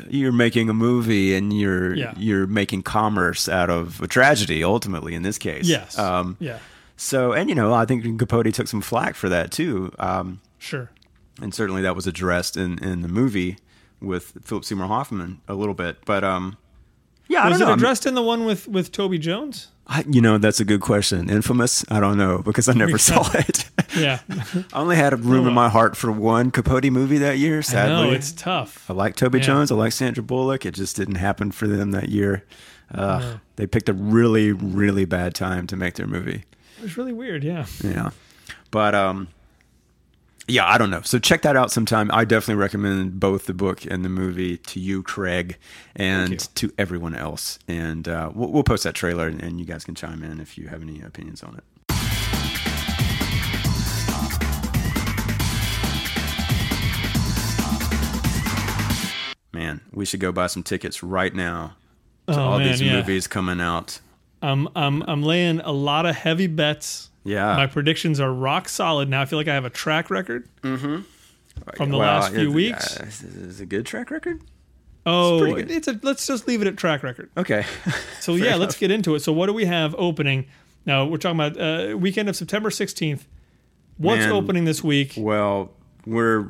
you're 0.10 0.32
making 0.32 0.70
a 0.70 0.74
movie 0.74 1.36
and 1.36 1.52
you're 1.52 1.96
Yeah. 1.96 2.14
you're 2.18 2.48
making 2.48 2.84
commerce 2.84 3.50
out 3.50 3.70
of 3.70 4.02
a 4.02 4.08
tragedy. 4.08 4.64
Ultimately, 4.64 5.16
in 5.16 5.24
this 5.24 5.38
case, 5.38 5.68
Yes. 5.68 5.98
Um, 5.98 6.38
yeah. 6.40 6.60
so, 6.96 7.34
and 7.34 7.50
you 7.50 7.56
know, 7.56 7.74
I 7.74 7.86
think 7.86 8.04
Capote 8.20 8.54
took 8.54 8.68
some 8.68 8.82
flack 8.82 9.16
for 9.16 9.30
that 9.30 9.52
too, 9.52 9.92
um, 10.00 10.40
Sure. 10.60 10.90
and 11.42 11.54
certainly 11.54 11.82
that 11.82 11.96
was 11.96 12.08
addressed 12.08 12.56
in 12.58 12.78
in 12.84 13.02
the 13.02 13.08
movie 13.10 13.58
with 14.00 14.34
Philip 14.44 14.64
Seymour 14.64 14.88
Hoffman 14.88 15.42
a 15.48 15.56
little 15.56 15.74
bit. 15.74 15.98
But 16.06 16.24
um, 16.24 16.58
yeah, 17.28 17.42
I 17.44 17.50
Was 17.50 17.60
don't 17.60 17.68
it 17.68 17.72
know. 17.72 17.74
addressed 17.76 18.06
in 18.06 18.14
the 18.14 18.22
one 18.22 18.46
with 18.46 18.68
with 18.68 18.92
Toby 18.92 19.18
Jones? 19.18 19.70
I, 19.90 20.04
you 20.10 20.20
know, 20.22 20.38
that's 20.38 20.60
a 20.60 20.66
good 20.66 20.82
question. 20.82 21.30
Infamous? 21.30 21.86
I 21.90 22.00
don't 22.02 22.18
know 22.18 22.40
because 22.40 22.68
I 22.68 22.74
never 22.74 22.98
saw 23.10 23.26
it. 23.34 23.70
Yeah. 23.98 24.20
I 24.30 24.80
only 24.82 24.98
had 24.98 25.14
a 25.14 25.16
room 25.18 25.48
in 25.48 25.54
my 25.54 25.70
heart 25.70 25.96
for 25.96 26.12
one 26.12 26.52
Capote 26.52 26.92
movie 26.92 27.20
that 27.20 27.38
year. 27.38 27.62
Sadly, 27.62 28.10
know 28.10 28.12
it's 28.14 28.32
tough. 28.34 28.90
I 28.90 28.94
like 28.94 29.16
Toby 29.16 29.38
Yeah. 29.40 29.46
Jones. 29.46 29.72
I 29.72 29.76
like 29.76 29.94
Sandra 29.94 30.24
Bullock. 30.24 30.66
It 30.66 30.74
just 30.74 30.96
didn't 30.98 31.16
happen 31.16 31.52
for 31.52 31.68
them 31.68 31.92
that 31.92 32.10
year. 32.10 32.44
Uh, 32.94 33.38
They 33.56 33.66
picked 33.66 33.88
a 33.90 33.94
really, 33.94 34.52
really 34.52 35.06
bad 35.06 35.34
time 35.34 35.68
to 35.68 35.76
make 35.78 35.94
their 35.96 36.08
movie. 36.08 36.44
It 36.78 36.84
was 36.84 36.98
really 36.98 37.14
weird. 37.14 37.44
Yeah. 37.44 37.66
Yeah. 37.84 38.12
But 38.72 38.94
um 38.94 39.30
yeah, 40.48 40.66
I 40.66 40.78
don't 40.78 40.90
know. 40.90 41.02
So 41.02 41.20
check 41.20 41.42
that 41.42 41.58
out 41.58 41.72
sometime. 41.72 42.10
I 42.14 42.24
definitely 42.24 42.62
recommend 42.62 43.20
both 43.20 43.46
the 43.48 43.54
book 43.54 43.86
and 43.86 44.06
the 44.06 44.10
movie 44.10 44.58
to 44.58 44.80
you, 44.80 45.04
Craig, 45.04 45.58
and 45.96 46.32
you. 46.32 46.38
to 46.38 46.74
everyone 46.78 47.16
else. 47.16 47.60
And 47.68 48.08
uh, 48.08 48.32
we'll, 48.34 48.52
we'll, 48.52 48.64
post 48.64 48.86
that 48.86 48.96
trailer, 48.96 49.28
and, 49.28 49.42
and 49.42 49.60
you 49.60 49.66
guys 49.66 49.84
can 49.84 49.94
chime 49.96 50.24
in 50.24 50.40
if 50.40 50.58
you 50.58 50.70
have 50.70 50.82
any 50.82 51.02
opinions 51.02 51.44
on 51.44 51.56
it. 51.56 51.64
Man, 59.52 59.82
we 59.92 60.06
should 60.06 60.20
go 60.20 60.32
buy 60.32 60.48
some 60.48 60.64
tickets 60.64 61.04
right 61.04 61.34
now 61.34 61.76
to 62.28 62.40
oh, 62.40 62.42
all 62.42 62.60
man, 62.60 62.68
these 62.70 62.82
yeah. 62.82 62.94
movies 62.94 63.28
coming 63.28 63.60
out. 63.60 64.00
I'm 64.42 64.68
I'm 64.76 65.02
I'm 65.04 65.24
laying 65.24 65.60
a 65.62 65.72
lot 65.72 66.06
of 66.06 66.16
heavy 66.16 66.48
bets. 66.48 67.10
Yeah. 67.24 67.56
My 67.56 67.68
predictions 67.68 68.20
are 68.20 68.32
rock 68.32 68.70
solid. 68.70 69.10
Now 69.10 69.22
I 69.22 69.26
feel 69.26 69.38
like 69.38 69.48
I 69.48 69.54
have 69.54 69.66
a 69.66 69.70
track 69.70 70.10
record. 70.10 70.48
from 70.62 71.90
the 71.90 71.98
last 71.98 72.34
few 72.34 72.52
weeks. 72.52 72.98
uh, 73.00 73.06
is 73.06 73.60
it 73.60 73.64
a 73.64 73.66
good 73.66 73.86
track 73.86 74.12
record? 74.12 74.42
Oh, 75.06 75.54
good. 75.54 75.72
it's 75.72 75.88
a 75.88 76.00
let's 76.04 76.28
just 76.28 76.48
leave 76.48 76.62
it 76.62 76.68
at 76.68 76.78
track 76.78 77.04
record. 77.04 77.30
Okay. 77.38 77.66
So 78.20 78.36
yeah, 78.36 78.56
let's 78.56 78.78
get 78.78 78.92
into 78.92 79.16
it. 79.16 79.22
So 79.22 79.32
what 79.32 79.46
do 79.46 79.54
we 79.54 79.66
have 79.66 79.96
opening? 79.98 80.48
Now 80.86 81.06
we're 81.06 81.18
talking 81.18 81.40
about 81.40 81.58
uh, 81.60 81.98
weekend 81.98 82.28
of 82.28 82.36
September 82.36 82.70
16th. 82.70 83.22
What's 83.98 84.20
Man. 84.20 84.32
opening 84.34 84.66
this 84.66 84.84
week? 84.84 85.14
well, 85.18 85.72
we're 86.06 86.46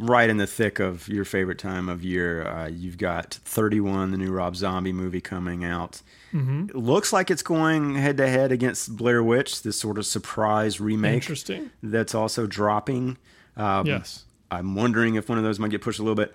right 0.00 0.30
in 0.30 0.38
the 0.38 0.46
thick 0.46 0.78
of 0.80 1.08
your 1.08 1.24
favorite 1.24 1.58
time 1.58 1.88
of 1.88 2.02
year. 2.02 2.46
Uh, 2.46 2.68
you've 2.68 2.96
got 2.98 3.34
31, 3.44 4.10
the 4.10 4.16
new 4.16 4.30
Rob 4.32 4.56
Zombie 4.56 4.92
movie 4.92 5.20
coming 5.20 5.64
out. 5.64 6.00
Mm-hmm. 6.32 6.70
It 6.70 6.76
looks 6.76 7.12
like 7.12 7.30
it's 7.30 7.42
going 7.42 7.96
head 7.96 8.16
to 8.16 8.28
head 8.28 8.50
against 8.52 8.96
Blair 8.96 9.22
Witch, 9.22 9.62
this 9.62 9.78
sort 9.78 9.98
of 9.98 10.06
surprise 10.06 10.80
remake 10.80 11.14
Interesting. 11.16 11.70
that's 11.82 12.14
also 12.14 12.46
dropping. 12.46 13.18
Um, 13.56 13.86
Yes. 13.86 14.24
I'm 14.50 14.74
wondering 14.74 15.14
if 15.14 15.28
one 15.28 15.38
of 15.38 15.44
those 15.44 15.58
might 15.60 15.70
get 15.70 15.80
pushed 15.82 15.98
a 16.00 16.02
little 16.02 16.16
bit. 16.16 16.34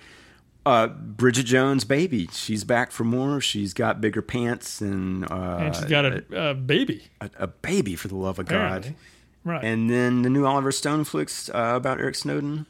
Uh, 0.65 0.87
Bridget 0.87 1.43
Jones' 1.43 1.83
baby, 1.83 2.27
she's 2.31 2.63
back 2.63 2.91
for 2.91 3.03
more. 3.03 3.39
She's 3.41 3.73
got 3.73 4.01
bigger 4.01 4.21
pants 4.21 4.81
and, 4.81 5.29
uh, 5.29 5.57
And 5.59 5.75
she's 5.75 5.85
got 5.85 6.05
a, 6.05 6.23
a 6.49 6.53
baby. 6.55 7.03
a, 7.21 7.29
a 7.39 7.47
baby 7.47 7.95
for 7.95 8.07
the 8.07 8.15
love 8.15 8.39
of 8.39 8.47
Apparently. 8.47 8.89
God. 8.91 8.95
Right. 9.43 9.63
And 9.63 9.89
then 9.91 10.23
the 10.23 10.29
new 10.29 10.45
Oliver 10.45 10.71
Stone 10.71 11.03
flicks 11.03 11.49
uh, 11.49 11.73
about 11.75 11.99
Eric 11.99 12.15
Snowden, 12.15 12.65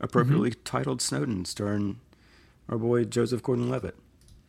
appropriately 0.00 0.50
Mm-hmm. 0.50 0.62
titled 0.64 1.02
Snowden, 1.02 1.44
starring 1.44 2.00
our 2.68 2.78
boy 2.78 3.04
Joseph 3.04 3.42
Gordon-Levitt. 3.42 3.96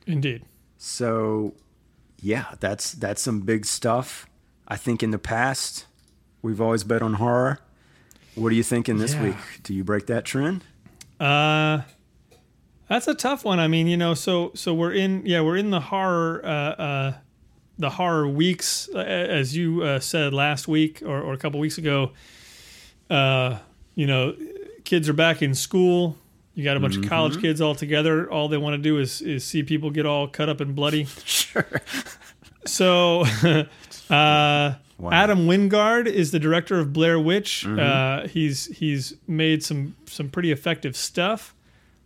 Indeed. 0.08 0.44
So, 0.78 1.54
yeah, 2.22 2.56
that's 2.60 2.92
that's 2.94 3.22
some 3.22 3.42
big 3.42 3.66
stuff. 3.66 4.28
I 4.68 4.76
think 4.76 5.02
in 5.04 5.12
the 5.12 5.20
past 5.20 5.86
we've 6.42 6.62
always 6.62 6.84
bet 6.84 7.02
on 7.02 7.16
horror. 7.16 7.60
What 8.36 8.52
are 8.52 8.56
you 8.56 8.64
thinking 8.64 8.98
this 8.98 9.14
Yeah. 9.14 9.24
week? 9.24 9.36
Do 9.64 9.74
you 9.74 9.84
break 9.84 10.06
that 10.08 10.26
trend? 10.26 10.64
Uh 11.20 11.82
that's 12.88 13.08
a 13.08 13.14
tough 13.14 13.46
one. 13.46 13.60
I 13.60 13.68
mean, 13.68 13.88
you 13.88 13.98
know, 13.98 14.14
so 14.14 14.52
so 14.56 14.74
we're 14.74 14.94
in 14.94 15.24
yeah, 15.26 15.42
we're 15.42 15.58
in 15.58 15.70
the 15.70 15.80
horror 15.80 16.42
uh 16.46 16.50
uh 16.50 17.14
the 17.78 17.90
horror 17.92 18.28
weeks 18.28 18.88
as 18.90 19.56
you 19.56 19.84
uh, 19.84 20.00
said 20.02 20.34
last 20.34 20.68
week 20.68 21.02
or, 21.06 21.22
or 21.22 21.34
a 21.34 21.38
couple 21.38 21.60
weeks 21.62 21.78
ago. 21.78 22.12
Uh, 23.10 23.58
you 23.96 24.06
know, 24.06 24.36
kids 24.90 25.08
are 25.08 25.14
back 25.14 25.42
in 25.44 25.54
school. 25.54 26.18
You 26.56 26.64
got 26.64 26.76
a 26.76 26.80
bunch 26.80 26.98
of 26.98 27.08
college 27.08 27.40
kids 27.40 27.62
all 27.62 27.76
together. 27.76 28.30
All 28.30 28.50
they 28.50 28.58
want 28.58 28.74
to 28.74 28.82
do 28.82 28.98
is 28.98 29.22
is 29.22 29.46
see 29.46 29.64
people 29.64 29.92
get 29.92 30.06
all 30.06 30.28
cut 30.28 30.50
up 30.50 30.60
and 30.60 30.76
bloody. 30.76 31.08
Sure. 31.26 31.82
So, 32.66 33.22
uh, 34.10 34.74
Adam 35.12 35.48
Wingard 35.48 36.08
is 36.08 36.32
the 36.32 36.40
director 36.40 36.78
of 36.80 36.92
Blair 36.92 37.20
Witch. 37.20 37.66
Uh, 37.66 38.28
he's 38.28 38.66
he's 38.78 39.14
made 39.28 39.64
some 39.64 39.96
some 40.06 40.30
pretty 40.30 40.52
effective 40.52 40.98
stuff. 40.98 41.56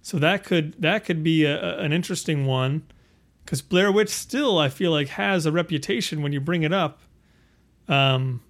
So 0.04 0.20
that 0.20 0.44
could 0.44 0.80
that 0.82 1.06
could 1.06 1.24
be 1.24 1.46
a, 1.46 1.60
a- 1.60 1.78
an 1.80 1.92
interesting 1.94 2.46
one 2.46 2.84
because 3.44 3.62
Blair 3.62 3.92
Witch 3.92 4.10
still 4.10 4.60
I 4.60 4.70
feel 4.70 4.92
like 4.92 5.08
has 5.10 5.46
a 5.48 5.52
reputation 5.52 6.22
when 6.22 6.32
you 6.34 6.40
bring 6.42 6.62
it 6.64 6.74
up. 6.74 7.00
Um, 7.88 8.42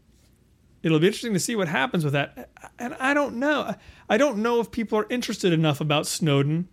it'll 0.84 1.00
be 1.00 1.08
interesting 1.08 1.34
to 1.34 1.40
see 1.40 1.56
what 1.56 1.68
happens 1.68 2.04
with 2.04 2.13
that. 2.13 2.50
And 2.78 2.94
I 2.96 3.13
don't 3.13 3.38
know. 3.38 3.74
I 4.10 4.18
don't 4.18 4.38
know 4.38 4.60
if 4.60 4.70
people 4.70 5.00
are 5.00 5.08
interested 5.10 5.54
enough 5.54 5.82
about 5.82 6.06
Snowden 6.06 6.68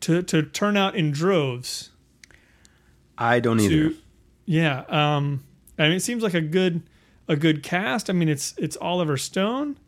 to 0.00 0.22
to 0.22 0.42
turn 0.42 0.76
out 0.76 0.94
in 0.94 1.10
droves 1.10 1.90
I 3.18 3.40
don't 3.40 3.60
either. 3.60 3.90
to 3.90 3.96
yeah 4.44 4.84
um 4.88 5.42
i 5.78 5.84
mean 5.84 5.92
it 5.92 6.00
seems 6.00 6.22
like 6.22 6.34
a 6.34 6.40
good 6.40 6.82
a 7.28 7.36
good 7.36 7.62
cast 7.62 8.08
i 8.10 8.12
mean 8.12 8.28
it's 8.28 8.54
it's 8.58 8.76
oliver 8.80 9.16
stone 9.16 9.78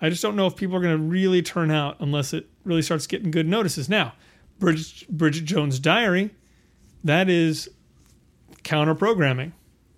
i 0.00 0.08
just 0.08 0.22
don't 0.22 0.36
know 0.36 0.46
if 0.46 0.56
people 0.56 0.76
are 0.76 0.80
going 0.80 0.96
to 0.96 1.02
really 1.02 1.42
turn 1.42 1.70
out 1.70 1.96
unless 2.00 2.32
it 2.32 2.48
really 2.64 2.82
starts 2.82 3.06
getting 3.06 3.30
good 3.30 3.46
notices 3.46 3.88
now 3.88 4.14
bridget, 4.58 5.08
bridget 5.10 5.44
jones 5.44 5.78
diary 5.78 6.30
that 7.04 7.28
is 7.28 7.68
counter 8.62 8.94
programming 8.94 9.52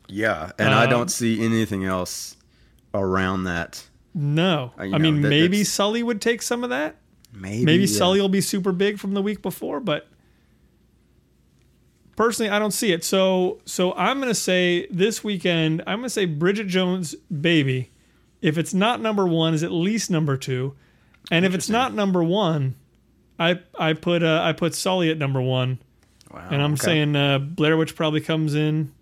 Yeah, 0.08 0.52
and 0.58 0.74
I 0.74 0.84
Um, 0.84 0.90
don't 0.90 1.10
see 1.10 1.42
anything 1.44 1.84
else 1.84 2.36
around 2.92 3.44
that. 3.44 3.84
no. 4.14 4.72
Uh, 4.78 4.82
i 4.82 4.86
know, 4.88 4.98
mean 4.98 5.22
that- 5.22 5.28
maybe 5.28 5.64
sully 5.64 6.02
would 6.02 6.20
take 6.20 6.42
some 6.42 6.62
of 6.64 6.70
that. 6.70 6.96
Maybe 7.32 7.64
maybe 7.64 7.84
yeah. 7.84 7.98
sully 7.98 8.20
will 8.20 8.28
be 8.28 8.40
super 8.40 8.70
big 8.70 8.98
from 9.00 9.14
the 9.14 9.20
week 9.22 9.42
before 9.42 9.80
but 9.80 10.06
personally 12.16 12.48
i 12.50 12.58
don't 12.58 12.70
see 12.70 12.92
it. 12.92 13.02
So 13.04 13.60
so 13.64 13.92
i'm 13.94 14.18
going 14.20 14.30
to 14.30 14.34
say 14.38 14.86
this 14.90 15.24
weekend 15.24 15.82
i'm 15.86 15.98
going 15.98 16.04
to 16.06 16.10
say 16.10 16.26
bridget 16.26 16.68
jones 16.68 17.14
baby. 17.16 17.90
If 18.40 18.58
it's 18.58 18.74
not 18.74 19.00
number 19.00 19.26
one 19.26 19.54
is 19.54 19.62
at 19.62 19.72
least 19.72 20.10
number 20.10 20.36
two. 20.36 20.74
And 21.30 21.44
if 21.46 21.54
it's 21.54 21.68
not 21.68 21.94
number 21.94 22.22
one 22.22 22.74
i 23.38 23.58
i 23.78 23.94
put 23.94 24.22
uh, 24.22 24.42
i 24.44 24.52
put 24.52 24.74
sully 24.74 25.10
at 25.10 25.18
number 25.18 25.40
one. 25.42 25.78
Wow, 26.32 26.48
and 26.50 26.62
i'm 26.62 26.74
okay. 26.74 26.82
saying 26.84 27.16
uh, 27.16 27.38
blair 27.40 27.76
witch 27.76 27.96
probably 27.96 28.20
comes 28.20 28.54
in 28.54 28.92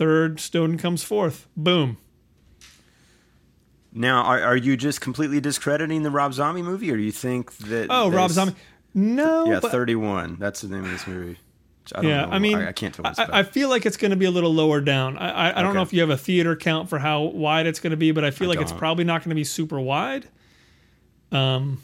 third 0.00 0.40
snowden 0.40 0.78
comes 0.78 1.02
forth. 1.02 1.46
boom 1.56 1.98
Now, 3.92 4.22
are, 4.22 4.40
are 4.40 4.56
you 4.56 4.76
just 4.76 5.00
completely 5.02 5.40
discrediting 5.40 6.02
the 6.04 6.10
Rob 6.10 6.32
Zombie 6.32 6.62
movie, 6.62 6.90
or 6.90 6.96
do 6.96 7.02
you 7.02 7.12
think 7.12 7.52
that? 7.58 7.88
oh 7.90 8.10
rob 8.10 8.30
zombie 8.30 8.54
no 8.94 9.46
Yeah, 9.46 9.60
but- 9.60 9.70
thirty-one. 9.70 10.36
That's 10.38 10.62
the 10.62 10.68
name 10.68 10.84
of 10.84 10.90
this 10.90 11.06
movie. 11.06 11.38
I 11.92 12.02
don't 12.02 12.10
Yeah, 12.10 12.24
know. 12.26 12.32
I 12.32 12.38
mean, 12.38 12.58
I, 12.58 12.68
I 12.68 12.72
can't 12.72 12.94
tell. 12.94 13.04
It's 13.06 13.18
I. 13.18 13.40
I 13.40 13.42
feel 13.42 13.68
like 13.68 13.84
it's 13.84 13.96
going 13.96 14.10
to 14.12 14.16
be 14.16 14.24
a 14.26 14.30
little 14.30 14.54
lower 14.54 14.80
down. 14.80 15.18
I, 15.18 15.58
I, 15.58 15.62
don't 15.62 15.74
know 15.74 15.82
if 15.82 15.92
you 15.92 16.00
have 16.02 16.10
a 16.10 16.16
theater 16.16 16.54
count 16.54 16.88
for 16.88 16.98
how 16.98 17.22
wide 17.22 17.66
it's 17.66 17.80
going 17.80 17.90
to 17.90 17.96
be, 17.96 18.12
but 18.12 18.24
I 18.24 18.30
feel 18.30 18.48
like 18.48 18.60
it's 18.60 18.70
don't. 18.70 18.78
probably 18.78 19.04
not 19.04 19.20
going 19.22 19.30
to 19.30 19.34
be 19.34 19.44
super 19.44 19.80
wide. 19.80 20.26
Um, 21.32 21.80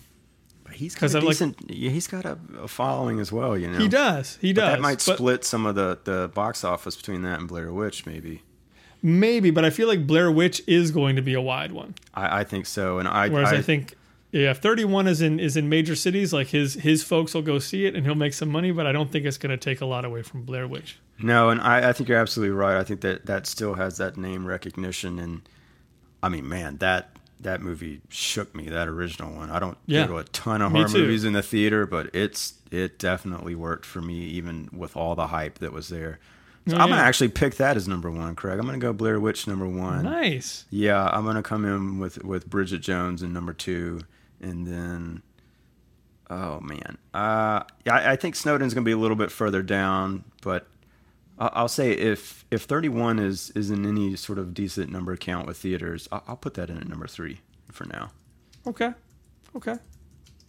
he's 0.76 0.95
got 0.95 1.12
a 1.14 1.18
I've, 1.18 1.25
like- 1.40 1.54
yeah, 1.68 1.90
he's 1.90 2.06
got 2.06 2.25
a, 2.25 2.38
a 2.61 2.68
following 2.68 3.18
as 3.21 3.33
well. 3.33 3.56
You 3.59 3.71
know, 3.71 3.78
he 3.78 3.88
does, 3.88 4.38
he 4.40 4.52
does. 4.52 4.73
That 4.75 4.80
might 4.80 5.02
but 5.06 5.16
split 5.16 5.45
some 5.45 5.66
of 5.66 5.75
the 5.75 5.99
the 6.04 6.30
box 6.35 6.64
office 6.64 6.97
between 6.97 7.23
that 7.23 7.38
and 7.40 7.49
Blair 7.49 7.73
Witch, 7.73 8.06
maybe. 8.06 8.42
maybe, 9.02 9.50
but 9.50 9.64
I 9.64 9.71
feel 9.71 9.88
like 9.88 10.06
Blair 10.06 10.30
Witch 10.30 10.62
is 10.66 10.90
going 10.90 11.16
to 11.16 11.23
be 11.23 11.35
a 11.35 11.40
wide 11.40 11.73
one. 11.73 11.95
I, 12.14 12.40
I 12.40 12.45
think 12.45 12.66
so, 12.66 12.99
and 12.99 13.09
I. 13.09 13.28
Whereas 13.28 13.52
I, 13.52 13.56
I 13.56 13.62
think, 13.62 13.95
yeah, 14.33 14.50
if 14.50 14.59
31 14.59 15.06
is 15.06 15.23
in 15.23 15.38
is 15.40 15.56
in 15.56 15.68
major 15.68 15.95
cities, 15.97 16.33
like 16.33 16.49
his 16.49 16.75
his 16.75 17.02
folks 17.02 17.35
will 17.35 17.42
go 17.42 17.59
see 17.59 17.87
it 17.87 17.95
and 17.95 18.04
he'll 18.04 18.14
make 18.14 18.35
some 18.35 18.49
money. 18.50 18.71
But 18.73 18.87
I 18.87 18.92
don't 18.92 19.11
think 19.11 19.25
it's 19.25 19.38
going 19.38 19.50
to 19.50 19.56
take 19.56 19.80
a 19.80 19.87
lot 19.87 20.04
away 20.04 20.23
from 20.23 20.42
Blair 20.42 20.66
Witch. 20.66 20.99
No, 21.18 21.49
and 21.49 21.61
I, 21.61 21.88
I 21.88 21.92
think 21.95 22.09
you're 22.11 22.18
absolutely 22.18 22.54
right. 22.54 22.76
I 22.76 22.85
think 22.85 23.00
that 23.00 23.26
that 23.26 23.47
still 23.47 23.75
has 23.75 23.97
that 23.99 24.16
name 24.16 24.45
recognition, 24.47 25.18
and 25.18 25.49
I 26.23 26.28
mean, 26.28 26.47
man, 26.49 26.76
that 26.78 27.16
that 27.40 27.61
movie 27.61 28.00
shook 28.09 28.55
me. 28.55 28.69
That 28.69 28.88
original 28.88 29.33
one. 29.33 29.50
I 29.50 29.59
don't 29.59 29.76
Yeah. 29.87 30.07
go 30.07 30.14
to 30.14 30.19
a 30.19 30.25
ton 30.25 30.62
of 30.62 30.73
Me 30.73 30.81
horror 30.81 30.93
too. 30.93 30.99
movies 31.02 31.25
in 31.25 31.33
the 31.35 31.43
theater, 31.43 31.87
but 31.87 32.14
it's 32.14 32.55
it 32.71 32.99
definitely 32.99 33.55
worked 33.55 33.87
for 33.87 34.00
me, 34.00 34.14
even 34.25 34.69
with 34.73 34.97
all 34.97 35.14
the 35.14 35.28
hype 35.28 35.59
that 35.59 35.73
was 35.73 35.88
there. 35.88 36.19
So 36.69 36.76
Oh, 36.76 36.81
I'm 36.81 36.88
gonna 36.88 37.00
actually 37.02 37.28
pick 37.28 37.57
that 37.57 37.76
as 37.76 37.87
number 37.87 38.11
one, 38.11 38.35
Craig. 38.35 38.59
I'm 38.59 38.66
gonna 38.66 38.78
go 38.78 38.93
Blair 38.93 39.21
Witch 39.21 39.47
number 39.47 39.69
one. 39.69 40.02
Nice. 40.05 40.64
Yeah, 40.71 41.05
I'm 41.12 41.25
gonna 41.25 41.43
come 41.43 41.64
in 41.64 41.99
with 42.00 42.25
with 42.25 42.50
Bridget 42.50 42.81
Jones 42.81 43.23
in 43.23 43.33
number 43.33 43.52
two, 43.52 44.00
and 44.40 44.66
then, 44.66 45.23
oh 46.28 46.61
man, 46.61 46.99
uh, 47.14 47.62
I, 47.87 48.12
I 48.12 48.16
think 48.16 48.35
Snowden's 48.35 48.75
gonna 48.75 48.85
be 48.85 48.90
a 48.93 48.97
little 48.99 49.16
bit 49.16 49.31
further 49.31 49.62
down, 49.62 50.25
but 50.43 50.66
I'll 51.38 51.69
say 51.69 51.93
if 51.93 52.45
if 52.50 52.62
31 52.62 53.19
is 53.19 53.50
is 53.50 53.71
in 53.71 53.85
any 53.87 54.16
sort 54.16 54.38
of 54.38 54.55
decent 54.55 54.90
number 54.90 55.16
count 55.16 55.47
with 55.47 55.59
theaters, 55.59 56.09
I'll, 56.11 56.25
I'll 56.28 56.37
put 56.37 56.55
that 56.55 56.71
in 56.71 56.78
at 56.78 56.88
number 56.88 57.07
three 57.07 57.40
for 57.71 57.85
now. 57.85 58.11
Okay. 58.66 58.93
Okay. 59.55 59.76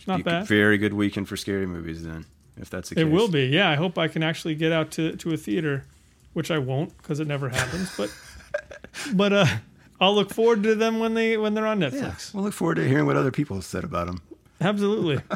Not 0.08 0.24
bad. 0.24 0.48
Very 0.48 0.78
good 0.78 0.94
weekend 0.94 1.28
for 1.28 1.36
scary 1.36 1.66
movies 1.66 2.04
then, 2.04 2.26
if 2.56 2.70
that's 2.70 2.90
the 2.90 2.96
case. 2.96 3.02
It 3.02 3.10
will 3.12 3.28
be. 3.28 3.48
Yeah, 3.48 3.70
I 3.70 3.76
hope 3.76 3.98
I 3.98 4.08
can 4.08 4.24
actually 4.24 4.56
get 4.56 4.72
out 4.72 4.92
to, 4.92 5.16
to 5.18 5.34
a 5.34 5.38
theater, 5.38 5.84
which 6.34 6.50
I 6.52 6.58
won't 6.60 6.96
because 6.98 7.20
it 7.20 7.28
never 7.28 7.50
happens. 7.50 7.94
But 7.98 8.14
but 9.14 9.34
uh, 9.34 9.46
I'll 10.00 10.16
look 10.16 10.34
forward 10.34 10.64
to 10.64 10.76
them 10.76 11.00
when 11.00 11.14
they 11.14 11.36
when 11.36 11.54
they're 11.54 11.68
on 11.68 11.80
Netflix. 11.80 11.94
Yeah, 12.02 12.16
we'll 12.34 12.44
look 12.46 12.54
forward 12.54 12.76
to 12.76 12.88
hearing 12.88 13.06
what 13.06 13.18
other 13.18 13.32
people 13.32 13.58
have 13.58 13.66
said 13.66 13.84
about 13.84 14.08
them. 14.08 14.22
Absolutely. 14.62 15.20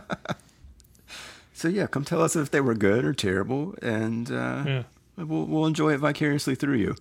So 1.54 1.68
yeah, 1.68 1.86
come 1.86 2.04
tell 2.04 2.24
us 2.24 2.36
if 2.36 2.50
they 2.50 2.60
were 2.60 2.74
good 2.74 3.06
or 3.06 3.14
terrible, 3.14 3.76
and 3.84 4.32
uh, 4.32 4.64
Yeah. 4.66 4.84
We'll 5.28 5.46
we'll 5.46 5.66
enjoy 5.66 5.94
it 5.94 5.98
vicariously 5.98 6.56
through 6.56 6.76
you. 6.78 6.96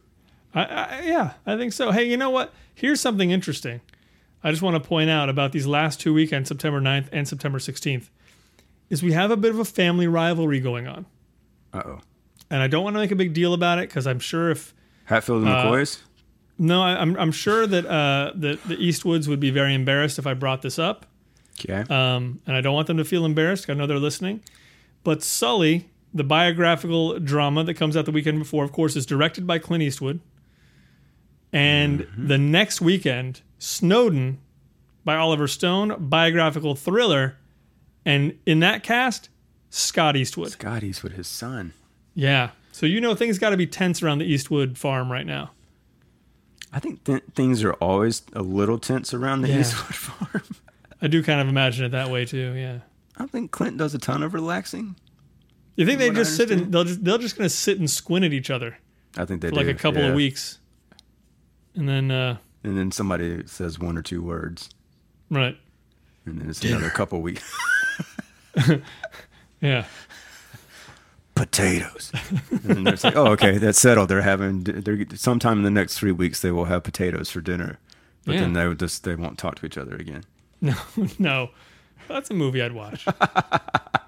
I, 0.54 0.64
I, 0.64 1.00
yeah, 1.04 1.32
I 1.46 1.56
think 1.56 1.72
so. 1.72 1.90
Hey, 1.92 2.04
you 2.10 2.16
know 2.16 2.30
what? 2.30 2.52
Here's 2.74 3.00
something 3.00 3.30
interesting. 3.30 3.80
I 4.42 4.50
just 4.50 4.62
want 4.62 4.82
to 4.82 4.88
point 4.88 5.10
out 5.10 5.28
about 5.28 5.52
these 5.52 5.66
last 5.66 6.00
two 6.00 6.12
weekends, 6.14 6.48
September 6.48 6.80
9th 6.80 7.08
and 7.12 7.28
September 7.28 7.58
16th, 7.58 8.08
is 8.88 9.02
we 9.02 9.12
have 9.12 9.30
a 9.30 9.36
bit 9.36 9.50
of 9.50 9.58
a 9.58 9.64
family 9.64 10.06
rivalry 10.08 10.58
going 10.60 10.88
on. 10.88 11.06
Uh 11.72 11.82
oh. 11.84 11.98
And 12.50 12.62
I 12.62 12.66
don't 12.66 12.82
want 12.82 12.94
to 12.96 13.00
make 13.00 13.12
a 13.12 13.16
big 13.16 13.32
deal 13.32 13.54
about 13.54 13.78
it 13.78 13.88
because 13.88 14.06
I'm 14.06 14.18
sure 14.18 14.50
if 14.50 14.74
Hatfield 15.04 15.42
and 15.42 15.50
Uh, 15.50 15.64
McCoys. 15.66 16.00
no, 16.58 16.82
I, 16.82 17.00
I'm 17.00 17.16
I'm 17.16 17.32
sure 17.32 17.66
that 17.66 17.86
uh, 17.86 18.32
that 18.34 18.62
the 18.64 18.76
Eastwoods 18.76 19.28
would 19.28 19.40
be 19.40 19.50
very 19.50 19.74
embarrassed 19.74 20.18
if 20.18 20.26
I 20.26 20.34
brought 20.34 20.62
this 20.62 20.78
up. 20.78 21.06
Okay. 21.60 21.82
Um, 21.94 22.40
and 22.46 22.56
I 22.56 22.60
don't 22.60 22.74
want 22.74 22.86
them 22.88 22.96
to 22.96 23.04
feel 23.04 23.24
embarrassed. 23.24 23.68
I 23.70 23.74
know 23.74 23.86
they're 23.86 23.98
listening. 23.98 24.40
But 25.04 25.22
Sully, 25.22 25.90
the 26.12 26.24
biographical 26.24 27.18
drama 27.18 27.64
that 27.64 27.74
comes 27.74 27.96
out 27.96 28.04
the 28.04 28.10
weekend 28.10 28.38
before, 28.38 28.64
of 28.64 28.72
course, 28.72 28.96
is 28.96 29.06
directed 29.06 29.46
by 29.46 29.58
Clint 29.58 29.82
Eastwood. 29.82 30.20
And 31.52 32.00
mm-hmm. 32.00 32.26
the 32.28 32.38
next 32.38 32.80
weekend, 32.80 33.42
Snowden 33.58 34.38
by 35.04 35.16
Oliver 35.16 35.48
Stone, 35.48 35.96
biographical 35.98 36.74
thriller. 36.74 37.36
And 38.04 38.38
in 38.46 38.60
that 38.60 38.82
cast, 38.82 39.28
Scott 39.70 40.16
Eastwood. 40.16 40.50
Scott 40.52 40.82
Eastwood, 40.82 41.12
his 41.12 41.28
son. 41.28 41.72
Yeah. 42.14 42.50
So 42.72 42.86
you 42.86 43.00
know 43.00 43.14
things 43.14 43.38
got 43.38 43.50
to 43.50 43.56
be 43.56 43.66
tense 43.66 44.02
around 44.02 44.18
the 44.18 44.26
Eastwood 44.26 44.78
farm 44.78 45.10
right 45.10 45.26
now. 45.26 45.50
I 46.72 46.78
think 46.78 47.04
th- 47.04 47.24
things 47.34 47.64
are 47.64 47.72
always 47.74 48.22
a 48.32 48.42
little 48.42 48.78
tense 48.78 49.12
around 49.12 49.42
the 49.42 49.48
Yeah. 49.48 49.60
Eastwood 49.60 49.94
farm. 49.94 50.42
I 51.02 51.08
do 51.08 51.22
kind 51.22 51.40
of 51.40 51.48
imagine 51.48 51.84
it 51.86 51.90
that 51.90 52.10
way 52.10 52.24
too. 52.24 52.52
Yeah. 52.54 52.80
I 53.16 53.26
think 53.26 53.50
Clint 53.50 53.76
does 53.76 53.94
a 53.94 53.98
ton 53.98 54.22
of 54.22 54.34
relaxing. 54.34 54.96
You 55.80 55.86
think 55.86 55.98
they 55.98 56.08
From 56.08 56.16
what 56.16 56.20
I 56.20 56.24
just 56.24 56.36
sit 56.36 56.50
and 56.50 56.70
they'll 56.70 56.84
just 56.84 57.02
they'll 57.02 57.16
just 57.16 57.38
gonna 57.38 57.48
sit 57.48 57.78
and 57.78 57.88
squint 57.90 58.26
at 58.26 58.34
each 58.34 58.50
other 58.50 58.76
I 59.16 59.24
think 59.24 59.40
they 59.40 59.48
for 59.48 59.54
do. 59.54 59.60
like 59.62 59.74
a 59.74 59.78
couple 59.78 60.02
yeah. 60.02 60.08
of 60.08 60.14
weeks, 60.14 60.58
and 61.74 61.88
then 61.88 62.10
uh, 62.10 62.36
and 62.62 62.76
then 62.76 62.92
somebody 62.92 63.46
says 63.46 63.78
one 63.78 63.96
or 63.96 64.02
two 64.02 64.20
words, 64.22 64.68
right, 65.30 65.56
and 66.26 66.38
then 66.38 66.50
it's 66.50 66.62
another 66.62 66.90
couple 66.90 67.22
weeks. 67.22 67.42
yeah, 69.62 69.86
potatoes. 71.34 72.12
and 72.50 72.60
then 72.62 72.86
it's 72.86 73.02
like, 73.02 73.16
oh, 73.16 73.28
okay, 73.28 73.56
that's 73.56 73.78
settled. 73.80 74.10
They're 74.10 74.20
having 74.20 74.64
they're 74.64 75.06
sometime 75.14 75.56
in 75.58 75.64
the 75.64 75.70
next 75.70 75.98
three 75.98 76.12
weeks 76.12 76.42
they 76.42 76.50
will 76.50 76.66
have 76.66 76.82
potatoes 76.82 77.30
for 77.30 77.40
dinner, 77.40 77.78
but 78.26 78.34
Yeah. 78.34 78.42
then 78.42 78.52
they 78.52 78.68
would 78.68 78.78
just 78.78 79.04
they 79.04 79.14
won't 79.14 79.38
talk 79.38 79.54
to 79.56 79.66
each 79.66 79.78
other 79.78 79.96
again. 79.96 80.24
no, 80.60 80.74
no, 81.18 81.50
that's 82.06 82.30
a 82.30 82.34
movie 82.34 82.60
I'd 82.60 82.72
watch. 82.72 83.06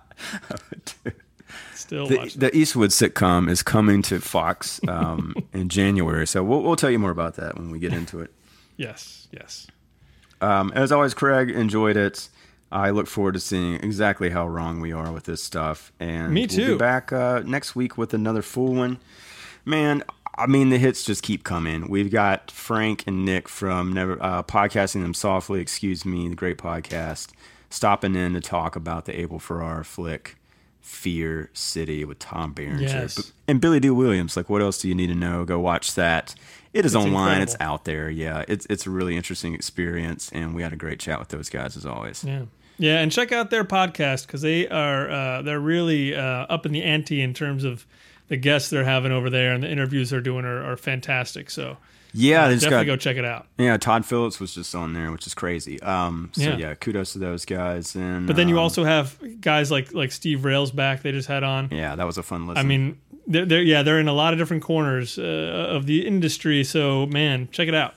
Still 1.82 2.06
The, 2.06 2.32
the 2.36 2.56
Eastwood 2.56 2.90
sitcom 2.90 3.48
is 3.50 3.62
coming 3.62 4.02
to 4.02 4.20
Fox 4.20 4.80
um, 4.88 5.34
in 5.52 5.68
January, 5.68 6.26
so 6.26 6.42
we'll, 6.42 6.62
we'll 6.62 6.76
tell 6.76 6.90
you 6.90 6.98
more 6.98 7.10
about 7.10 7.36
that 7.36 7.56
when 7.58 7.70
we 7.70 7.78
get 7.78 7.92
into 7.92 8.20
it. 8.20 8.32
Yes, 8.76 9.28
yes. 9.30 9.66
Um, 10.40 10.72
as 10.74 10.90
always, 10.92 11.14
Craig 11.14 11.50
enjoyed 11.50 11.96
it. 11.96 12.28
I 12.70 12.90
look 12.90 13.06
forward 13.06 13.34
to 13.34 13.40
seeing 13.40 13.74
exactly 13.74 14.30
how 14.30 14.48
wrong 14.48 14.80
we 14.80 14.92
are 14.92 15.12
with 15.12 15.24
this 15.24 15.42
stuff. 15.42 15.92
And 16.00 16.32
Me 16.32 16.42
We'll 16.42 16.48
too. 16.48 16.72
be 16.72 16.78
back 16.78 17.12
uh, 17.12 17.42
next 17.44 17.76
week 17.76 17.98
with 17.98 18.14
another 18.14 18.40
full 18.42 18.74
one. 18.74 18.98
Man, 19.64 20.02
I 20.38 20.46
mean, 20.46 20.70
the 20.70 20.78
hits 20.78 21.04
just 21.04 21.22
keep 21.22 21.44
coming. 21.44 21.88
We've 21.90 22.10
got 22.10 22.50
Frank 22.50 23.04
and 23.06 23.24
Nick 23.26 23.48
from 23.48 23.92
Never 23.92 24.20
uh, 24.22 24.42
Podcasting 24.42 25.02
Them 25.02 25.12
Softly, 25.14 25.60
excuse 25.60 26.04
me, 26.06 26.28
the 26.28 26.34
great 26.34 26.56
podcast, 26.56 27.30
stopping 27.68 28.16
in 28.16 28.32
to 28.32 28.40
talk 28.40 28.74
about 28.74 29.04
the 29.04 29.20
Abel 29.20 29.38
Ferrara 29.38 29.84
flick, 29.84 30.36
Fear 30.82 31.48
City 31.54 32.04
with 32.04 32.18
Tom 32.18 32.52
Berenger. 32.52 32.82
Yes. 32.82 33.32
And 33.48 33.60
Billy 33.60 33.80
Dee 33.80 33.90
Williams. 33.90 34.36
Like, 34.36 34.50
what 34.50 34.60
else 34.60 34.82
do 34.82 34.88
you 34.88 34.94
need 34.94 35.06
to 35.06 35.14
know? 35.14 35.44
Go 35.44 35.58
watch 35.58 35.94
that. 35.94 36.34
It 36.72 36.84
is 36.84 36.94
It's 36.94 37.04
online. 37.04 37.40
It's 37.40 37.56
out 37.60 37.84
there. 37.84 38.10
Yeah, 38.10 38.44
it's 38.48 38.66
it's 38.68 38.86
a 38.86 38.90
really 38.90 39.16
interesting 39.16 39.54
experience, 39.54 40.30
and 40.32 40.54
we 40.54 40.62
had 40.62 40.72
a 40.72 40.76
great 40.76 40.98
chat 40.98 41.18
with 41.18 41.28
those 41.28 41.48
guys 41.48 41.76
as 41.76 41.86
always. 41.86 42.24
Yeah. 42.24 42.44
Yeah, 42.78 42.98
and 42.98 43.12
check 43.12 43.30
out 43.30 43.50
their 43.50 43.64
podcast 43.64 44.26
because 44.26 44.40
they 44.42 44.66
are 44.66 45.08
uh, 45.08 45.42
they're 45.42 45.60
really 45.60 46.14
uh, 46.14 46.46
up 46.48 46.66
in 46.66 46.72
the 46.72 46.82
ante 46.82 47.20
in 47.20 47.32
terms 47.34 47.62
of 47.64 47.86
the 48.28 48.36
guests 48.36 48.70
they're 48.70 48.84
having 48.84 49.12
over 49.12 49.30
there 49.30 49.52
and 49.52 49.62
the 49.62 49.70
interviews 49.70 50.10
they're 50.10 50.20
doing 50.20 50.44
are, 50.44 50.72
are 50.72 50.76
fantastic. 50.76 51.50
So 51.50 51.76
Yeah, 52.14 52.49
they 52.49 52.54
definitely 52.57 52.87
got 52.87 52.92
go 52.92 52.97
check 52.97 53.16
it 53.16 53.25
out. 53.25 53.47
yeah. 53.59 53.76
Todd 53.78 54.04
Phillips 54.04 54.38
was 54.38 54.54
just 54.54 54.75
on 54.75 54.93
there, 54.93 55.10
which 55.10 55.26
is 55.26 55.34
crazy. 55.34 55.80
Um, 55.82 56.30
so 56.32 56.43
Yeah. 56.43 56.56
yeah, 56.56 56.75
kudos 56.75 57.13
to 57.15 57.19
those 57.19 57.45
guys. 57.45 57.95
And 57.97 58.26
But 58.26 58.36
then 58.36 58.49
you 58.49 58.56
um, 58.56 58.63
also 58.65 58.84
have 58.84 59.19
guys 59.41 59.71
like 59.71 59.93
like 59.95 60.13
Steve 60.13 60.41
Railsback. 60.41 61.02
They 61.02 61.13
just 61.13 61.28
had 61.28 61.43
on. 61.43 61.69
yeah, 61.71 61.97
that 61.97 62.06
was 62.06 62.19
a 62.19 62.23
fun 62.23 62.47
listen. 62.47 62.58
I 62.58 62.63
mean, 62.69 62.99
they're, 63.26 63.45
they're 63.47 63.63
yeah 63.63 63.82
they're 63.82 63.99
in 64.00 64.08
a 64.08 64.13
lot 64.13 64.32
of 64.32 64.39
different 64.39 64.63
corners 64.63 65.19
uh, 65.19 65.23
of 65.23 65.86
the 65.86 66.06
industry. 66.06 66.65
So 66.65 67.06
man, 67.06 67.49
check 67.50 67.69
it 67.69 67.75
out. 67.75 67.95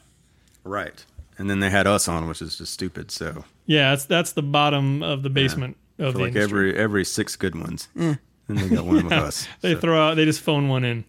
right. 0.64 1.06
And 1.38 1.50
then 1.50 1.60
they 1.60 1.70
had 1.70 1.86
us 1.86 2.08
on, 2.08 2.30
which 2.30 2.42
is 2.42 2.58
just 2.58 2.72
stupid. 2.72 3.12
So 3.12 3.44
Yeah, 3.66 3.90
that's 3.90 4.06
that's 4.06 4.32
the 4.32 4.42
bottom 4.44 5.04
of 5.04 5.22
the 5.24 5.30
basement 5.30 5.76
of 6.00 6.14
for 6.14 6.18
the 6.20 6.24
like 6.26 6.36
industry. 6.36 6.70
every 6.70 6.78
every 6.78 7.04
six 7.06 7.36
good 7.36 7.56
ones, 7.56 7.90
eh, 8.00 8.16
and 8.48 8.58
they 8.58 8.70
got 8.74 8.86
one 8.86 9.04
with 9.04 9.12
us. 9.28 9.46
they 9.60 9.74
So- 9.74 9.80
throw 9.82 10.00
out 10.08 10.16
they 10.16 10.24
just 10.24 10.40
phone 10.40 10.70
one 10.70 10.86
in. 10.86 11.04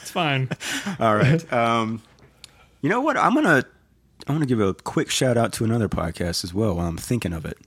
It's 0.00 0.10
fine. 0.10 0.48
All 0.98 1.14
right. 1.14 1.52
Um, 1.52 2.00
you 2.80 2.88
know 2.88 3.00
what? 3.00 3.16
I'm 3.16 3.34
gonna 3.34 3.64
I'm 4.26 4.34
gonna 4.34 4.46
give 4.46 4.60
a 4.60 4.74
quick 4.74 5.10
shout 5.10 5.36
out 5.36 5.52
to 5.54 5.64
another 5.64 5.88
podcast 5.88 6.44
as 6.44 6.52
well 6.54 6.74
while 6.76 6.86
I'm 6.86 6.96
thinking 6.96 7.32
of 7.32 7.44
it. 7.44 7.58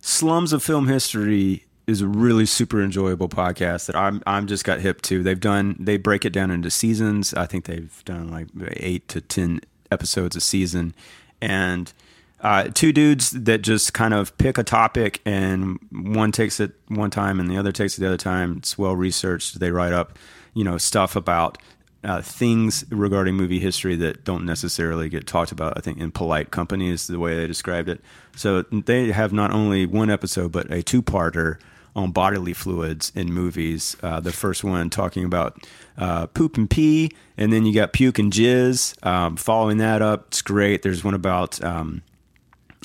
Slums 0.00 0.52
of 0.52 0.62
Film 0.62 0.88
History 0.88 1.64
is 1.86 2.00
a 2.00 2.08
really 2.08 2.46
super 2.46 2.82
enjoyable 2.82 3.28
podcast 3.28 3.86
that 3.86 3.96
I'm 3.96 4.22
I'm 4.26 4.46
just 4.46 4.64
got 4.64 4.80
hip 4.80 5.02
to. 5.02 5.22
They've 5.22 5.38
done 5.38 5.76
they 5.78 5.96
break 5.96 6.24
it 6.24 6.32
down 6.32 6.50
into 6.50 6.70
seasons. 6.70 7.34
I 7.34 7.46
think 7.46 7.66
they've 7.66 8.02
done 8.04 8.30
like 8.30 8.48
eight 8.76 9.08
to 9.08 9.20
ten 9.20 9.60
episodes 9.90 10.36
a 10.36 10.40
season, 10.40 10.94
and 11.40 11.92
uh, 12.40 12.68
two 12.74 12.92
dudes 12.92 13.30
that 13.30 13.62
just 13.62 13.94
kind 13.94 14.12
of 14.12 14.36
pick 14.36 14.58
a 14.58 14.62
topic 14.62 15.20
and 15.24 15.78
one 15.90 16.30
takes 16.30 16.60
it 16.60 16.72
one 16.88 17.10
time 17.10 17.40
and 17.40 17.50
the 17.50 17.56
other 17.56 17.72
takes 17.72 17.96
it 17.96 18.02
the 18.02 18.06
other 18.06 18.18
time. 18.18 18.58
It's 18.58 18.76
well 18.76 18.94
researched. 18.94 19.60
They 19.60 19.70
write 19.70 19.94
up, 19.94 20.18
you 20.52 20.62
know, 20.62 20.76
stuff 20.76 21.16
about 21.16 21.56
uh, 22.04 22.22
things 22.22 22.84
regarding 22.90 23.34
movie 23.34 23.58
history 23.58 23.96
that 23.96 24.24
don't 24.24 24.44
necessarily 24.44 25.08
get 25.08 25.26
talked 25.26 25.52
about. 25.52 25.76
I 25.76 25.80
think 25.80 25.98
in 25.98 26.10
polite 26.10 26.50
company 26.50 26.90
is 26.90 27.06
the 27.06 27.18
way 27.18 27.36
they 27.36 27.46
described 27.46 27.88
it. 27.88 28.00
So 28.36 28.62
they 28.62 29.10
have 29.10 29.32
not 29.32 29.50
only 29.50 29.86
one 29.86 30.10
episode 30.10 30.52
but 30.52 30.70
a 30.70 30.82
two-parter 30.82 31.58
on 31.96 32.10
bodily 32.10 32.52
fluids 32.52 33.12
in 33.14 33.32
movies. 33.32 33.96
Uh, 34.02 34.20
the 34.20 34.32
first 34.32 34.64
one 34.64 34.90
talking 34.90 35.24
about 35.24 35.64
uh, 35.96 36.26
poop 36.26 36.56
and 36.56 36.68
pee, 36.68 37.10
and 37.36 37.52
then 37.52 37.64
you 37.64 37.72
got 37.72 37.92
puke 37.92 38.18
and 38.18 38.32
jizz. 38.32 39.04
Um, 39.06 39.36
following 39.36 39.78
that 39.78 40.02
up, 40.02 40.26
it's 40.28 40.42
great. 40.42 40.82
There's 40.82 41.04
one 41.04 41.14
about 41.14 41.62
um, 41.64 42.02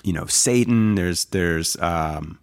you 0.03 0.13
know 0.13 0.25
Satan. 0.27 0.95
There's 0.95 1.25
there's 1.25 1.75
um, 1.77 2.39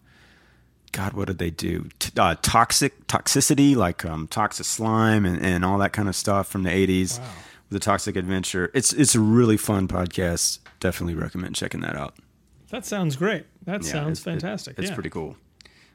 God, 0.96 1.12
what 1.12 1.26
did 1.26 1.36
they 1.36 1.50
do? 1.50 1.90
T- 1.98 2.10
uh, 2.18 2.36
toxic 2.40 3.06
toxicity, 3.06 3.76
like 3.76 4.02
um, 4.06 4.26
toxic 4.28 4.64
slime 4.64 5.26
and, 5.26 5.44
and 5.44 5.62
all 5.62 5.76
that 5.78 5.92
kind 5.92 6.08
of 6.08 6.16
stuff 6.16 6.48
from 6.48 6.62
the 6.62 6.70
'80s. 6.70 7.20
The 7.68 7.78
Toxic 7.80 8.16
Avenger. 8.16 8.70
It's 8.74 8.92
it's 8.94 9.14
a 9.14 9.20
really 9.20 9.56
fun 9.58 9.88
podcast. 9.88 10.60
Definitely 10.80 11.14
recommend 11.16 11.54
checking 11.54 11.80
that 11.80 11.96
out. 11.96 12.14
That 12.70 12.86
sounds 12.86 13.14
great. 13.16 13.44
That 13.64 13.82
Yeah, 13.84 13.90
sounds 13.90 14.20
it's- 14.20 14.26
it- 14.38 14.40
fantastic. 14.40 14.78
it's 14.78 14.88
yeah. 14.88 14.94
pretty 14.94 15.10
cool. 15.10 15.36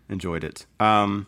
Enjoyed 0.10 0.44
it. 0.44 0.66
Um, 0.80 1.26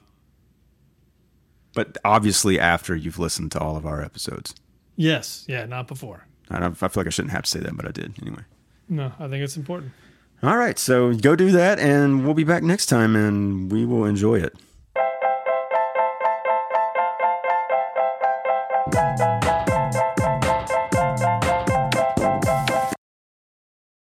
but 1.74 1.98
obviously 2.06 2.60
after 2.60 2.96
you've 2.96 3.18
listened 3.20 3.52
to 3.54 3.60
all 3.60 3.76
of 3.78 3.86
our 3.86 4.04
episodes. 4.04 4.54
Yes. 4.96 5.46
Yeah. 5.48 5.66
Not 5.66 5.88
before. 5.88 6.28
I, 6.52 6.60
don't, 6.60 6.74
I 6.84 6.88
feel 6.90 7.02
like 7.02 7.08
I 7.08 7.10
shouldn't 7.10 7.32
have 7.32 7.44
to 7.46 7.50
say 7.50 7.60
that, 7.62 7.76
but 7.76 7.88
I 7.88 7.92
did 7.92 8.14
anyway. 8.22 8.44
No, 8.90 9.12
I 9.20 9.28
think 9.30 9.44
it's 9.44 9.58
important. 9.58 9.94
All 10.44 10.58
right, 10.58 10.78
so 10.78 11.14
go 11.14 11.38
do 11.38 11.52
that, 11.54 11.80
and 11.80 12.26
we'll 12.26 12.34
be 12.34 12.44
back 12.44 12.64
next 12.64 12.88
time, 12.88 13.16
and 13.16 13.72
we 13.72 13.86
will 13.86 14.04
enjoy 14.04 14.42
it. 14.42 14.54